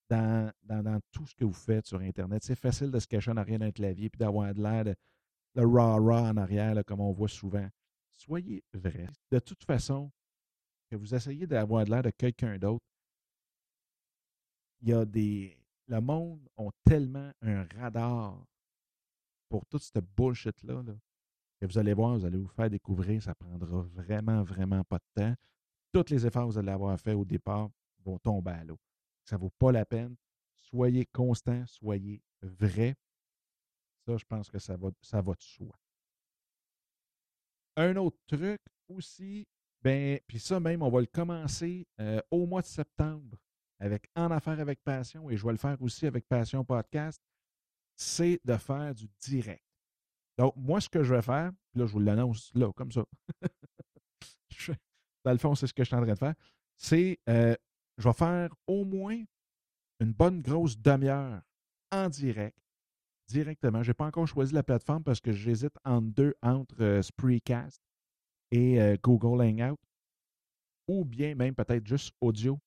dans, 0.10 1.02
tout 1.12 1.26
ce 1.26 1.36
que 1.36 1.46
vous 1.46 1.54
faites 1.54 1.86
sur 1.86 2.00
Internet. 2.00 2.44
C'est 2.44 2.56
facile 2.56 2.92
de 2.92 3.00
se 3.00 3.08
cacher 3.08 3.32
en 3.32 3.38
arrière 3.38 3.60
d'un 3.60 3.72
clavier 3.72 4.10
puis 4.10 4.18
d'avoir 4.18 4.54
de 4.54 4.62
l'air 4.62 4.86
de, 4.86 4.96
le 5.56 5.66
rah-rah 5.66 6.30
en 6.30 6.38
arrière, 6.38 6.76
comme 6.86 7.02
on 7.02 7.12
voit 7.12 7.28
souvent. 7.28 7.68
Soyez 8.16 8.64
vrai. 8.74 9.08
De 9.32 9.40
toute 9.40 9.64
façon, 9.64 10.12
que 10.90 10.96
vous 10.96 11.14
essayez 11.14 11.48
d'avoir 11.48 11.86
de 11.86 11.92
l'air 11.92 12.04
de 12.04 12.12
quelqu'un 12.12 12.58
d'autre, 12.58 12.86
il 14.82 14.90
y 14.90 14.94
a 14.94 15.06
des. 15.06 15.58
Le 15.88 16.02
monde 16.02 16.48
ont 16.58 16.72
tellement 16.84 17.32
un 17.42 17.64
radar 17.80 18.46
pour 19.50 19.66
toute 19.66 19.82
cette 19.82 20.04
bullshit-là 20.16 20.84
que 21.60 21.66
vous 21.66 21.78
allez 21.78 21.94
voir, 21.94 22.18
vous 22.18 22.26
allez 22.26 22.38
vous 22.38 22.48
faire 22.48 22.70
découvrir, 22.70 23.24
ça 23.24 23.34
prendra 23.34 23.82
vraiment, 23.94 24.44
vraiment 24.44 24.84
pas 24.84 25.00
de 25.00 25.22
temps. 25.22 25.36
Tous 25.94 26.12
les 26.12 26.26
efforts 26.28 26.48
que 26.48 26.52
vous 26.54 26.58
allez 26.60 26.72
avoir 26.72 27.00
fait 27.00 27.14
au 27.14 27.24
départ 27.24 27.70
vont 28.04 28.20
tomber 28.20 28.52
à 28.52 28.64
l'eau 28.66 28.78
ça 29.28 29.36
ne 29.36 29.42
vaut 29.42 29.52
pas 29.60 29.72
la 29.72 29.86
peine. 29.86 30.16
Soyez 30.56 31.06
constant, 31.06 31.66
soyez 31.68 32.22
vrai. 32.42 32.96
Ça, 34.06 34.18
je 34.18 34.26
pense 34.26 34.50
que 34.50 34.60
ça 34.60 34.78
va, 34.78 34.90
ça 35.02 35.22
va 35.22 35.34
de 35.34 35.42
soi. 35.42 35.78
Un 37.76 37.96
autre 37.98 38.18
truc 38.26 38.62
aussi, 38.88 39.46
ben, 39.82 40.20
puis 40.28 40.40
ça 40.40 40.60
même, 40.60 40.82
on 40.82 40.90
va 40.90 41.02
le 41.02 41.08
commencer 41.08 41.86
euh, 42.00 42.22
au 42.32 42.46
mois 42.46 42.62
de 42.62 42.68
septembre 42.68 43.38
avec 43.80 44.10
En 44.16 44.32
Affaires 44.32 44.60
avec 44.60 44.82
Passion 44.84 45.30
et 45.30 45.38
je 45.38 45.46
vais 45.46 45.52
le 45.52 45.58
faire 45.58 45.80
aussi 45.82 46.08
avec 46.08 46.26
Passion 46.28 46.64
Podcast. 46.64 47.22
c'est 47.96 48.40
de 48.46 48.56
faire 48.58 48.96
du 48.96 49.08
direct. 49.20 49.64
Donc, 50.38 50.56
moi, 50.56 50.80
ce 50.80 50.88
que 50.88 51.04
je 51.04 51.14
vais 51.14 51.22
faire, 51.22 51.52
là, 51.74 51.86
je 51.86 51.92
vous 51.92 52.00
l'annonce 52.00 52.52
là, 52.54 52.72
comme 52.74 52.92
ça. 52.92 53.04
Dans 55.26 55.32
le 55.32 55.38
fond, 55.38 55.56
c'est 55.56 55.68
ce 55.68 55.74
que 55.74 55.84
je 55.84 55.88
suis 55.88 55.96
en 55.96 56.02
train 56.02 56.14
de 56.14 56.18
faire. 56.18 56.36
C'est, 56.78 57.20
euh, 57.28 57.56
je 57.98 58.08
vais 58.08 58.14
faire 58.14 58.54
au 58.68 58.86
moins 58.86 59.24
une 60.00 60.14
bonne 60.14 60.42
grosse 60.42 60.78
demi-heure 60.78 61.42
en 61.92 62.10
direct, 62.10 62.58
directement. 63.28 63.84
Je 63.84 63.90
n'ai 63.90 63.94
pas 63.94 64.06
encore 64.06 64.28
choisi 64.28 64.54
la 64.54 64.64
plateforme 64.64 65.04
parce 65.04 65.20
que 65.20 65.32
j'hésite 65.32 65.74
entre 65.84 66.08
deux, 66.14 66.36
entre 66.42 66.82
euh, 66.82 67.02
Spreecast 67.02 67.82
et 68.52 68.80
euh, 68.82 68.96
Google 69.02 69.42
Hangout, 69.42 69.80
ou 70.88 71.04
bien 71.06 71.36
même 71.36 71.56
peut-être 71.56 71.86
juste 71.86 72.14
audio. 72.22 72.60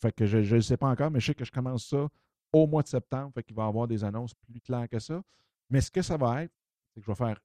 Fait 0.00 0.12
que 0.12 0.26
je 0.26 0.56
ne 0.56 0.60
sais 0.60 0.76
pas 0.76 0.88
encore, 0.88 1.10
mais 1.10 1.20
je 1.20 1.26
sais 1.26 1.34
que 1.34 1.44
je 1.44 1.52
commence 1.52 1.86
ça 1.86 2.08
au 2.52 2.66
mois 2.66 2.82
de 2.82 2.88
septembre, 2.88 3.32
fait 3.34 3.42
qu'il 3.42 3.54
va 3.54 3.64
y 3.64 3.68
avoir 3.68 3.86
des 3.86 4.02
annonces 4.02 4.34
plus 4.34 4.60
claires 4.60 4.88
que 4.88 4.98
ça. 4.98 5.22
Mais 5.70 5.80
ce 5.80 5.90
que 5.90 6.02
ça 6.02 6.16
va 6.16 6.44
être, 6.44 6.52
c'est 6.92 7.00
que 7.00 7.06
je 7.06 7.10
vais 7.10 7.16
faire 7.16 7.38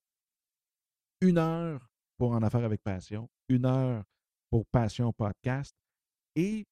une 1.21 1.37
heure 1.37 1.87
pour 2.17 2.31
En 2.31 2.41
Affaires 2.41 2.63
avec 2.63 2.81
Passion, 2.81 3.29
une 3.47 3.65
heure 3.65 4.03
pour 4.49 4.65
Passion 4.67 5.11
Podcast 5.13 5.75
et 6.35 6.65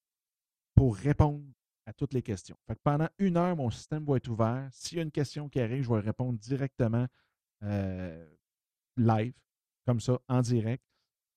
pour 0.79 0.95
répondre 0.95 1.43
à 1.85 1.91
toutes 1.91 2.13
les 2.13 2.21
questions. 2.21 2.55
Pendant 2.85 3.09
une 3.17 3.35
heure, 3.35 3.53
mon 3.53 3.69
système 3.69 4.05
va 4.05 4.15
être 4.15 4.29
ouvert. 4.29 4.69
S'il 4.71 4.97
y 4.97 5.01
a 5.01 5.03
une 5.03 5.11
question 5.11 5.49
qui 5.49 5.59
arrive, 5.59 5.83
je 5.83 5.93
vais 5.93 5.99
répondre 5.99 6.39
directement 6.39 7.05
euh, 7.63 8.25
live, 8.95 9.33
comme 9.85 9.99
ça, 9.99 10.17
en 10.29 10.39
direct. 10.39 10.81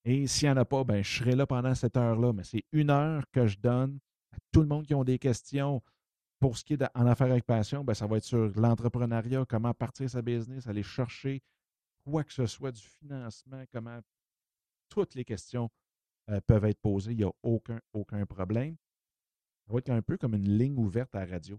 Et 0.05 0.29
s'il 0.29 0.47
n'y 0.47 0.53
en 0.53 0.59
a 0.59 0.65
pas, 0.65 0.85
ben, 0.85 1.03
je 1.03 1.19
serai 1.19 1.35
là 1.35 1.45
pendant 1.45 1.75
cette 1.75 1.97
heure-là. 1.97 2.33
Mais 2.33 2.45
c'est 2.45 2.63
une 2.71 2.91
heure 2.91 3.25
que 3.33 3.49
je 3.49 3.59
donne 3.59 3.99
à 4.31 4.37
tout 4.53 4.61
le 4.61 4.69
monde 4.69 4.87
qui 4.87 4.95
ont 4.95 5.03
des 5.03 5.19
questions. 5.19 5.83
Pour 6.39 6.57
ce 6.57 6.63
qui 6.63 6.75
est 6.75 6.85
en 6.95 7.07
affaires 7.09 7.33
avec 7.33 7.45
passion, 7.45 7.83
ben, 7.83 7.95
ça 7.95 8.07
va 8.07 8.19
être 8.19 8.25
sur 8.25 8.49
l'entrepreneuriat, 8.55 9.45
comment 9.49 9.75
partir 9.75 10.09
sa 10.09 10.23
business, 10.23 10.69
aller 10.69 10.85
chercher 10.85 11.43
quoi 12.05 12.23
que 12.23 12.33
ce 12.33 12.47
soit 12.47 12.71
du 12.71 12.83
financement, 12.83 13.65
comment 13.73 13.99
toutes 14.89 15.17
les 15.17 15.25
questions 15.25 15.69
euh, 16.31 16.41
peuvent 16.47 16.67
être 16.67 16.81
posées. 16.81 17.11
Il 17.11 17.17
n'y 17.17 17.25
a 17.25 17.33
aucun, 17.43 17.81
aucun 17.93 18.25
problème. 18.25 18.77
Va 19.73 19.79
être 19.79 19.91
un 19.91 20.03
peu 20.03 20.19
comme 20.19 20.35
une 20.35 20.59
ligne 20.59 20.79
ouverte 20.79 21.15
à 21.15 21.25
la 21.25 21.33
radio. 21.33 21.59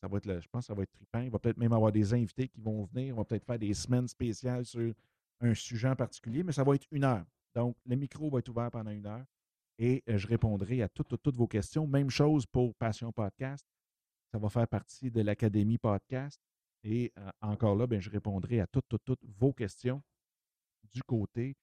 Ça 0.00 0.08
va 0.08 0.18
être 0.18 0.40
je 0.40 0.48
pense 0.48 0.64
que 0.64 0.66
ça 0.68 0.74
va 0.74 0.84
être 0.84 0.92
trippant. 0.92 1.20
Il 1.20 1.30
va 1.30 1.38
peut-être 1.38 1.58
même 1.58 1.72
avoir 1.72 1.90
des 1.92 2.14
invités 2.14 2.48
qui 2.48 2.60
vont 2.60 2.84
venir. 2.84 3.14
On 3.14 3.18
va 3.18 3.24
peut-être 3.24 3.44
faire 3.44 3.58
des 3.58 3.74
semaines 3.74 4.08
spéciales 4.08 4.64
sur 4.64 4.94
un 5.40 5.54
sujet 5.54 5.88
en 5.88 5.96
particulier, 5.96 6.42
mais 6.42 6.52
ça 6.52 6.64
va 6.64 6.74
être 6.74 6.86
une 6.90 7.04
heure. 7.04 7.24
Donc, 7.54 7.76
le 7.84 7.96
micro 7.96 8.30
va 8.30 8.38
être 8.38 8.48
ouvert 8.48 8.70
pendant 8.70 8.90
une 8.90 9.06
heure 9.06 9.24
et 9.78 10.02
euh, 10.08 10.16
je 10.18 10.26
répondrai 10.26 10.82
à 10.82 10.88
toutes, 10.88 11.08
toutes, 11.08 11.22
toutes 11.22 11.36
vos 11.36 11.46
questions. 11.46 11.86
Même 11.86 12.10
chose 12.10 12.46
pour 12.46 12.74
Passion 12.76 13.12
Podcast. 13.12 13.66
Ça 14.32 14.38
va 14.38 14.48
faire 14.48 14.68
partie 14.68 15.10
de 15.10 15.20
l'Académie 15.20 15.78
Podcast. 15.78 16.40
Et 16.82 17.12
euh, 17.18 17.30
encore 17.40 17.74
là, 17.76 17.86
ben, 17.86 18.00
je 18.00 18.10
répondrai 18.10 18.60
à 18.60 18.66
toutes, 18.66 18.86
toutes, 18.88 19.04
toutes 19.04 19.24
vos 19.24 19.52
questions 19.52 20.02
du 20.92 21.02
côté 21.02 21.56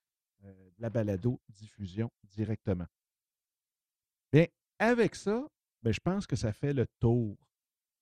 euh, 0.43 0.69
de 0.71 0.81
la 0.81 0.89
balado-diffusion 0.89 2.11
directement. 2.23 2.87
Bien, 4.31 4.47
avec 4.79 5.15
ça, 5.15 5.47
ben, 5.81 5.93
je 5.93 5.99
pense 5.99 6.25
que 6.25 6.35
ça 6.35 6.53
fait 6.53 6.73
le 6.73 6.87
tour. 6.99 7.37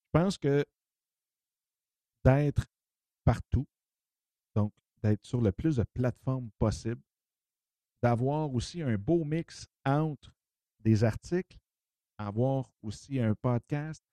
Je 0.05 0.19
pense 0.19 0.37
que 0.37 0.65
d'être 2.23 2.65
partout, 3.23 3.67
donc 4.55 4.73
d'être 5.01 5.25
sur 5.25 5.41
le 5.41 5.51
plus 5.51 5.77
de 5.77 5.83
plateformes 5.93 6.49
possible, 6.59 7.01
d'avoir 8.01 8.53
aussi 8.53 8.81
un 8.81 8.97
beau 8.97 9.23
mix 9.23 9.67
entre 9.85 10.33
des 10.79 11.03
articles, 11.03 11.57
avoir 12.17 12.71
aussi 12.81 13.19
un 13.19 13.35
podcast, 13.35 14.03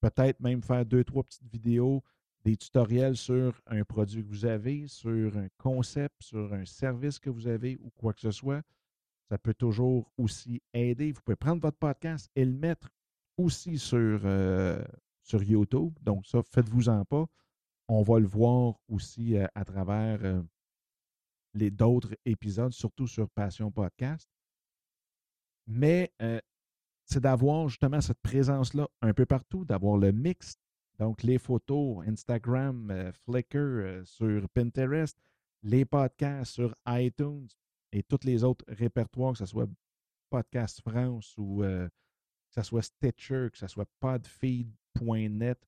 peut-être 0.00 0.40
même 0.40 0.62
faire 0.62 0.84
deux, 0.84 1.04
trois 1.04 1.24
petites 1.24 1.50
vidéos, 1.50 2.02
des 2.44 2.56
tutoriels 2.56 3.16
sur 3.16 3.60
un 3.66 3.84
produit 3.84 4.22
que 4.22 4.28
vous 4.28 4.44
avez, 4.44 4.86
sur 4.86 5.36
un 5.36 5.48
concept, 5.58 6.14
sur 6.22 6.52
un 6.52 6.64
service 6.64 7.18
que 7.18 7.30
vous 7.30 7.48
avez 7.48 7.76
ou 7.80 7.90
quoi 7.90 8.12
que 8.12 8.20
ce 8.20 8.30
soit. 8.30 8.62
Ça 9.28 9.38
peut 9.38 9.54
toujours 9.54 10.12
aussi 10.16 10.62
aider. 10.72 11.12
Vous 11.12 11.20
pouvez 11.20 11.36
prendre 11.36 11.60
votre 11.60 11.78
podcast 11.78 12.30
et 12.36 12.44
le 12.44 12.52
mettre 12.52 12.88
aussi 13.36 13.78
sur, 13.78 14.20
euh, 14.24 14.82
sur 15.22 15.42
YouTube. 15.42 15.98
Donc, 16.02 16.26
ça, 16.26 16.42
faites-vous-en 16.42 17.04
pas. 17.04 17.26
On 17.88 18.02
va 18.02 18.20
le 18.20 18.26
voir 18.26 18.74
aussi 18.88 19.36
euh, 19.36 19.46
à 19.54 19.64
travers 19.64 20.24
euh, 20.24 20.42
les 21.54 21.70
d'autres 21.70 22.14
épisodes, 22.24 22.72
surtout 22.72 23.06
sur 23.06 23.28
Passion 23.30 23.70
Podcast. 23.70 24.28
Mais 25.66 26.12
c'est 27.04 27.20
d'avoir 27.20 27.68
justement 27.68 28.00
cette 28.00 28.20
présence-là 28.20 28.88
un 29.02 29.12
peu 29.12 29.26
partout, 29.26 29.64
d'avoir 29.64 29.96
le 29.96 30.12
mix. 30.12 30.56
Donc, 31.00 31.24
les 31.24 31.38
photos, 31.38 32.06
Instagram, 32.06 33.10
Flickr, 33.24 34.02
sur 34.04 34.48
Pinterest, 34.50 35.18
les 35.64 35.84
podcasts 35.84 36.52
sur 36.52 36.72
iTunes 36.86 37.48
et 37.96 38.02
tous 38.02 38.24
les 38.24 38.44
autres 38.44 38.64
répertoires, 38.68 39.32
que 39.32 39.38
ce 39.38 39.46
soit 39.46 39.66
Podcast 40.28 40.82
France 40.82 41.34
ou 41.38 41.62
euh, 41.62 41.88
que 41.88 42.54
ce 42.54 42.62
soit 42.62 42.82
Stitcher, 42.82 43.48
que 43.50 43.56
ce 43.56 43.66
soit 43.68 43.88
podfeed.net. 44.00 45.58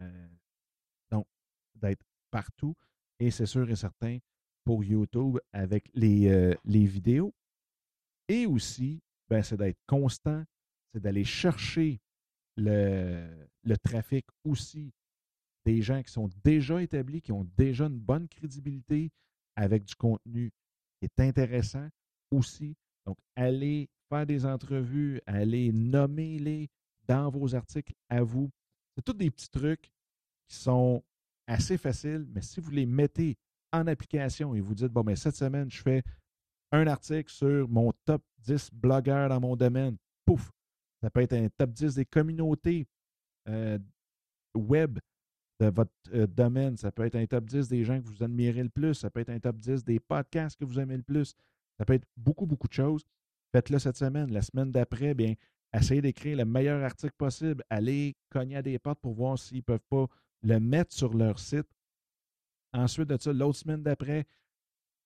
Euh, 0.00 0.28
donc, 1.10 1.26
d'être 1.74 2.06
partout. 2.30 2.74
Et 3.18 3.30
c'est 3.30 3.44
sûr 3.44 3.68
et 3.70 3.76
certain 3.76 4.18
pour 4.64 4.82
YouTube 4.82 5.38
avec 5.52 5.90
les, 5.92 6.28
euh, 6.28 6.54
les 6.64 6.86
vidéos. 6.86 7.34
Et 8.26 8.46
aussi, 8.46 9.02
ben, 9.28 9.42
c'est 9.42 9.58
d'être 9.58 9.80
constant, 9.86 10.42
c'est 10.94 11.00
d'aller 11.00 11.24
chercher 11.24 12.00
le, 12.56 13.46
le 13.62 13.76
trafic 13.76 14.24
aussi 14.42 14.94
des 15.66 15.82
gens 15.82 16.02
qui 16.02 16.10
sont 16.10 16.30
déjà 16.42 16.82
établis, 16.82 17.20
qui 17.20 17.32
ont 17.32 17.46
déjà 17.58 17.86
une 17.86 17.98
bonne 17.98 18.26
crédibilité 18.26 19.10
avec 19.54 19.84
du 19.84 19.94
contenu 19.94 20.50
est 21.02 21.20
intéressant 21.20 21.88
aussi. 22.30 22.76
Donc, 23.06 23.16
allez 23.36 23.88
faire 24.08 24.26
des 24.26 24.44
entrevues, 24.44 25.20
allez 25.26 25.72
nommer-les 25.72 26.68
dans 27.06 27.30
vos 27.30 27.54
articles 27.54 27.94
à 28.08 28.22
vous. 28.22 28.50
C'est 28.96 29.02
tous 29.02 29.14
des 29.14 29.30
petits 29.30 29.50
trucs 29.50 29.90
qui 30.48 30.56
sont 30.56 31.02
assez 31.46 31.78
faciles, 31.78 32.26
mais 32.30 32.42
si 32.42 32.60
vous 32.60 32.70
les 32.70 32.86
mettez 32.86 33.36
en 33.72 33.86
application 33.86 34.54
et 34.54 34.60
vous 34.60 34.74
dites, 34.74 34.92
bon, 34.92 35.02
mais 35.04 35.16
cette 35.16 35.36
semaine, 35.36 35.70
je 35.70 35.80
fais 35.82 36.02
un 36.72 36.86
article 36.86 37.30
sur 37.30 37.68
mon 37.68 37.92
top 38.04 38.22
10 38.38 38.70
blogueurs 38.72 39.28
dans 39.28 39.40
mon 39.40 39.56
domaine, 39.56 39.96
pouf, 40.24 40.50
ça 41.02 41.10
peut 41.10 41.22
être 41.22 41.34
un 41.34 41.48
top 41.56 41.70
10 41.70 41.94
des 41.94 42.04
communautés 42.04 42.86
euh, 43.48 43.78
web 44.54 44.98
de 45.60 45.66
votre 45.66 45.92
euh, 46.12 46.26
domaine. 46.26 46.76
Ça 46.76 46.92
peut 46.92 47.04
être 47.04 47.16
un 47.16 47.26
top 47.26 47.44
10 47.44 47.68
des 47.68 47.84
gens 47.84 48.00
que 48.00 48.06
vous 48.06 48.22
admirez 48.22 48.62
le 48.62 48.68
plus. 48.68 48.94
Ça 48.94 49.10
peut 49.10 49.20
être 49.20 49.30
un 49.30 49.40
top 49.40 49.56
10 49.56 49.84
des 49.84 50.00
podcasts 50.00 50.58
que 50.58 50.64
vous 50.64 50.78
aimez 50.78 50.96
le 50.96 51.02
plus. 51.02 51.34
Ça 51.78 51.84
peut 51.84 51.94
être 51.94 52.06
beaucoup, 52.16 52.46
beaucoup 52.46 52.68
de 52.68 52.72
choses. 52.72 53.04
Faites-le 53.52 53.78
cette 53.78 53.96
semaine. 53.96 54.32
La 54.32 54.42
semaine 54.42 54.70
d'après, 54.70 55.14
bien, 55.14 55.34
essayez 55.72 56.00
d'écrire 56.00 56.36
le 56.36 56.44
meilleur 56.44 56.82
article 56.82 57.14
possible. 57.16 57.64
Allez 57.70 58.16
cogner 58.30 58.56
à 58.56 58.62
des 58.62 58.78
portes 58.78 59.00
pour 59.00 59.14
voir 59.14 59.38
s'ils 59.38 59.58
ne 59.58 59.62
peuvent 59.62 59.86
pas 59.88 60.06
le 60.42 60.60
mettre 60.60 60.92
sur 60.92 61.14
leur 61.14 61.38
site. 61.38 61.66
Ensuite 62.72 63.08
de 63.08 63.16
ça, 63.18 63.32
l'autre 63.32 63.58
semaine 63.58 63.82
d'après, 63.82 64.26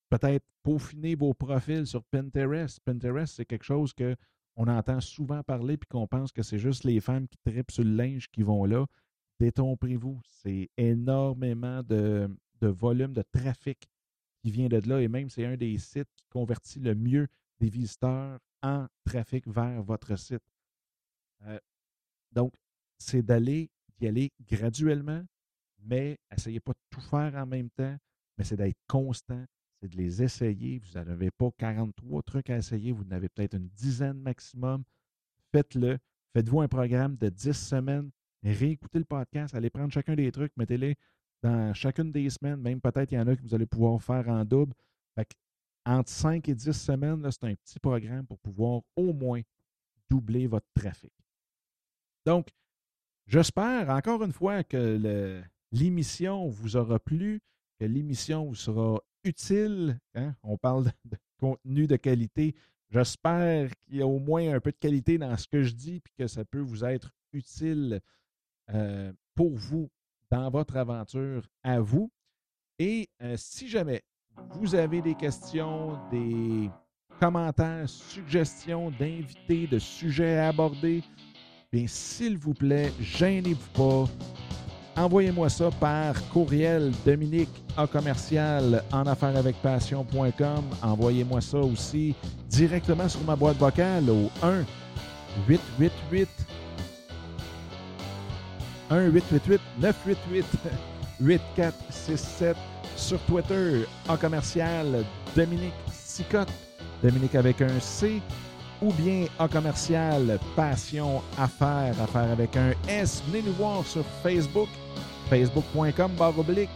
peut-être 0.09 0.45
peaufiner 0.63 1.15
vos 1.15 1.33
profils 1.33 1.87
sur 1.87 2.03
Pinterest. 2.03 2.79
Pinterest, 2.81 3.35
c'est 3.35 3.45
quelque 3.45 3.63
chose 3.63 3.93
que 3.93 4.15
on 4.55 4.67
entend 4.67 5.01
souvent 5.01 5.41
parler 5.41 5.77
puis 5.77 5.87
qu'on 5.87 6.07
pense 6.07 6.31
que 6.31 6.43
c'est 6.43 6.59
juste 6.59 6.83
les 6.83 6.99
femmes 6.99 7.27
qui 7.27 7.37
tripent 7.43 7.71
sur 7.71 7.83
le 7.83 7.95
linge 7.95 8.29
qui 8.29 8.43
vont 8.43 8.65
là. 8.65 8.85
Détrompez-vous. 9.39 10.19
C'est 10.29 10.69
énormément 10.77 11.83
de, 11.83 12.29
volume 12.61 13.13
de 13.13 13.23
trafic 13.23 13.89
qui 14.41 14.51
vient 14.51 14.69
de 14.69 14.77
là 14.87 15.01
et 15.01 15.07
même 15.07 15.29
c'est 15.29 15.45
un 15.45 15.57
des 15.57 15.77
sites 15.77 16.07
qui 16.15 16.25
convertit 16.29 16.79
le 16.79 16.95
mieux 16.95 17.27
des 17.59 17.69
visiteurs 17.69 18.39
en 18.61 18.87
trafic 19.05 19.47
vers 19.47 19.83
votre 19.83 20.15
site. 20.17 20.43
Euh, 21.45 21.59
donc, 22.31 22.53
c'est 22.97 23.21
d'aller 23.21 23.69
d'y 23.97 24.07
aller 24.07 24.31
graduellement, 24.47 25.23
mais 25.79 26.17
essayez 26.31 26.59
pas 26.59 26.71
de 26.71 26.79
tout 26.89 27.01
faire 27.01 27.35
en 27.35 27.45
même 27.45 27.69
temps, 27.69 27.97
mais 28.37 28.43
c'est 28.43 28.55
d'être 28.55 28.79
constant, 28.87 29.45
c'est 29.79 29.89
de 29.89 29.97
les 29.97 30.23
essayer. 30.23 30.79
Vous 30.79 30.93
n'avez 30.93 31.31
pas 31.31 31.49
43 31.57 32.23
trucs 32.23 32.49
à 32.49 32.57
essayer, 32.57 32.91
vous 32.91 33.03
en 33.03 33.11
avez 33.11 33.29
peut-être 33.29 33.55
une 33.55 33.69
dizaine 33.69 34.19
maximum. 34.19 34.83
Faites-le. 35.51 35.99
Faites-vous 36.33 36.61
un 36.61 36.67
programme 36.67 37.15
de 37.17 37.29
10 37.29 37.53
semaines. 37.53 38.09
Réécoutez 38.43 38.99
le 38.99 39.05
podcast, 39.05 39.55
allez 39.55 39.69
prendre 39.69 39.91
chacun 39.91 40.15
des 40.15 40.31
trucs, 40.31 40.51
mettez-les 40.57 40.95
dans 41.41 41.73
chacune 41.73 42.11
des 42.11 42.29
semaines. 42.29 42.59
Même 42.59 42.81
peut-être 42.81 43.11
il 43.11 43.15
y 43.15 43.19
en 43.19 43.27
a 43.27 43.35
que 43.35 43.41
vous 43.41 43.55
allez 43.55 43.65
pouvoir 43.65 44.01
faire 44.01 44.27
en 44.29 44.43
double. 44.43 44.73
Entre 45.85 46.09
5 46.09 46.47
et 46.47 46.55
10 46.55 46.71
semaines, 46.71 47.29
c'est 47.29 47.43
un 47.43 47.55
petit 47.55 47.79
programme 47.79 48.25
pour 48.25 48.39
pouvoir 48.39 48.81
au 48.95 49.11
moins 49.11 49.41
doubler 50.09 50.47
votre 50.47 50.67
trafic. 50.73 51.11
Donc, 52.25 52.47
j'espère 53.27 53.89
encore 53.89 54.23
une 54.23 54.31
fois 54.31 54.63
que 54.63 55.41
l'émission 55.73 56.47
vous 56.47 56.77
aura 56.77 56.99
plu, 56.99 57.41
que 57.79 57.85
l'émission 57.85 58.45
vous 58.45 58.55
sera 58.55 59.01
utile. 59.25 59.99
hein. 60.15 60.35
On 60.43 60.57
parle 60.57 60.85
de, 60.85 60.91
de 61.11 61.17
contenu 61.37 61.85
de 61.85 61.97
qualité. 61.97 62.55
J'espère 62.89 63.69
qu'il 63.81 63.97
y 63.97 64.01
a 64.01 64.07
au 64.07 64.19
moins 64.19 64.53
un 64.53 64.59
peu 64.61 64.71
de 64.71 64.77
qualité 64.77 65.17
dans 65.17 65.35
ce 65.35 65.47
que 65.47 65.63
je 65.63 65.73
dis, 65.73 65.99
puis 65.99 66.13
que 66.17 66.27
ça 66.27 66.45
peut 66.45 66.59
vous 66.59 66.85
être 66.85 67.11
utile 67.33 67.99
euh, 68.73 69.11
pour 69.35 69.51
vous 69.55 69.89
dans 70.31 70.49
votre 70.49 70.77
aventure 70.77 71.43
à 71.63 71.79
vous. 71.79 72.11
Et 72.79 73.07
euh, 73.21 73.35
si 73.37 73.67
jamais 73.67 74.01
vous 74.51 74.75
avez 74.75 75.01
des 75.01 75.15
questions, 75.15 75.99
des 76.11 76.69
commentaires, 77.19 77.87
suggestions 77.87 78.91
d'invités, 78.91 79.67
de 79.67 79.79
sujets 79.79 80.37
à 80.37 80.49
aborder, 80.49 81.03
bien 81.71 81.85
s'il 81.87 82.37
vous 82.37 82.53
plaît, 82.53 82.91
gênez-vous 82.99 83.69
pas. 83.73 84.11
Envoyez-moi 84.95 85.49
ça 85.49 85.71
par 85.79 86.15
courriel 86.29 86.91
Dominique 87.03 87.49
A 87.77 87.87
commercial 87.87 88.83
en 88.91 89.07
affaires 89.07 89.35
avec 89.35 89.55
passion.com. 89.61 90.63
Envoyez-moi 90.83 91.41
ça 91.41 91.57
aussi 91.57 92.15
directement 92.47 93.09
sur 93.09 93.21
ma 93.23 93.35
boîte 93.35 93.57
vocale 93.57 94.07
au 94.09 94.29
1 94.43 94.63
888 95.47 96.29
1 98.89 99.07
888 99.11 99.61
988 99.79 100.45
8467 101.19 102.57
sur 102.95 103.19
Twitter 103.21 103.85
en 104.07 104.17
commercial 104.17 105.05
Dominique 105.35 105.73
Sicotte, 105.91 106.51
Dominique 107.01 107.35
avec 107.35 107.61
un 107.61 107.79
C, 107.79 108.21
ou 108.81 108.91
bien 108.93 109.25
en 109.39 109.47
commercial 109.47 110.39
Passion 110.55 111.21
Affaires, 111.37 111.95
Affaires 112.01 112.31
avec 112.31 112.55
un 112.57 112.73
S. 112.87 113.23
Venez 113.27 113.43
nous 113.43 113.53
voir 113.53 113.85
sur 113.85 114.03
Facebook, 114.21 114.69
facebook.com 115.29 116.11
barre 116.17 116.37
oblique, 116.37 116.69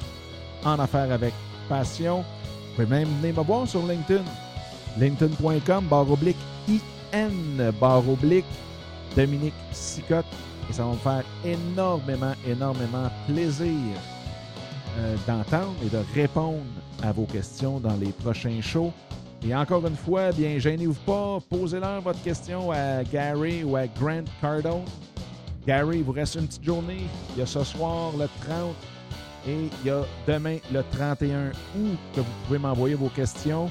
en 0.63 0.79
affaires 0.79 1.11
avec 1.11 1.33
Passion. 1.69 2.19
Vous 2.19 2.83
pouvez 2.83 2.87
même 2.87 3.09
venir 3.21 3.35
me 3.35 3.43
voir 3.43 3.67
sur 3.67 3.85
LinkedIn, 3.85 4.23
linkedin.com 4.97 5.85
barre 5.85 6.11
oblique 6.11 6.37
IN 7.13 7.71
barre 7.79 8.07
oblique 8.09 8.45
Dominique 9.15 9.53
Sicotte. 9.71 10.25
Et 10.69 10.73
ça 10.73 10.83
va 10.83 10.91
me 10.91 10.97
faire 10.97 11.23
énormément, 11.45 12.33
énormément 12.45 13.09
plaisir 13.27 13.71
euh, 14.97 15.15
d'entendre 15.27 15.75
et 15.85 15.89
de 15.89 15.99
répondre 16.13 16.63
à 17.03 17.11
vos 17.11 17.25
questions 17.25 17.79
dans 17.79 17.95
les 17.95 18.11
prochains 18.11 18.61
shows. 18.61 18.91
Et 19.47 19.55
encore 19.55 19.85
une 19.85 19.95
fois, 19.95 20.31
bien, 20.31 20.57
gênez-vous 20.57 20.93
pas, 21.05 21.37
posez-leur 21.49 22.01
votre 22.01 22.21
question 22.23 22.71
à 22.71 23.03
Gary 23.03 23.63
ou 23.63 23.75
à 23.75 23.87
Grant 23.87 24.23
Cardone. 24.41 24.83
Gary, 25.65 25.97
il 25.97 26.03
vous 26.03 26.13
reste 26.13 26.35
une 26.35 26.47
petite 26.47 26.63
journée. 26.63 27.03
Il 27.35 27.39
y 27.39 27.41
a 27.43 27.45
ce 27.45 27.63
soir 27.63 28.11
le 28.17 28.27
30 28.45 28.73
et 29.47 29.69
il 29.83 29.87
y 29.87 29.89
a 29.89 30.03
demain 30.27 30.57
le 30.73 30.83
31 30.91 31.49
août 31.49 31.97
que 32.15 32.21
vous 32.21 32.31
pouvez 32.45 32.59
m'envoyer 32.59 32.95
vos 32.95 33.09
questions. 33.09 33.69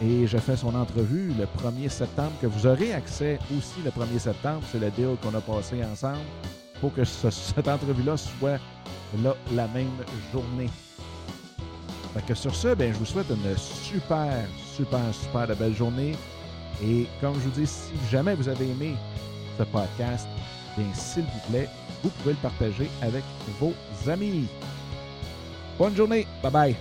Et 0.00 0.26
je 0.28 0.38
fais 0.38 0.56
son 0.56 0.74
entrevue 0.76 1.32
le 1.36 1.46
1er 1.60 1.88
septembre, 1.88 2.32
que 2.40 2.46
vous 2.46 2.66
aurez 2.66 2.92
accès 2.94 3.38
aussi 3.56 3.80
le 3.84 3.90
1er 3.90 4.18
septembre. 4.18 4.62
C'est 4.70 4.78
le 4.78 4.90
deal 4.90 5.16
qu'on 5.22 5.34
a 5.34 5.40
passé 5.40 5.82
ensemble. 5.84 6.20
Faut 6.80 6.90
que 6.90 7.04
ce- 7.04 7.30
cette 7.30 7.66
entrevue-là 7.66 8.16
soit 8.16 8.58
là 9.24 9.34
la 9.52 9.66
même 9.68 9.90
journée. 10.32 10.70
Fait 12.14 12.24
que 12.24 12.34
sur 12.34 12.54
ce, 12.54 12.74
ben, 12.74 12.92
je 12.92 12.98
vous 12.98 13.04
souhaite 13.06 13.26
une 13.30 13.56
super, 13.58 14.44
super, 14.76 15.00
super 15.12 15.56
belle 15.56 15.74
journée. 15.74 16.14
Et 16.82 17.06
comme 17.20 17.34
je 17.34 17.40
vous 17.40 17.60
dis, 17.60 17.66
si 17.66 17.90
jamais 18.10 18.34
vous 18.36 18.48
avez 18.48 18.66
aimé 18.70 18.94
ce 19.58 19.64
podcast, 19.64 20.28
bien, 20.76 20.86
s'il 20.94 21.24
vous 21.24 21.50
plaît, 21.50 21.68
vous 22.04 22.10
pouvez 22.10 22.32
le 22.34 22.38
partager 22.38 22.88
avec 23.02 23.24
vos 23.58 23.74
amis. 24.08 24.46
Bonne 25.76 25.96
journée. 25.96 26.24
Bye 26.40 26.52
bye. 26.52 26.76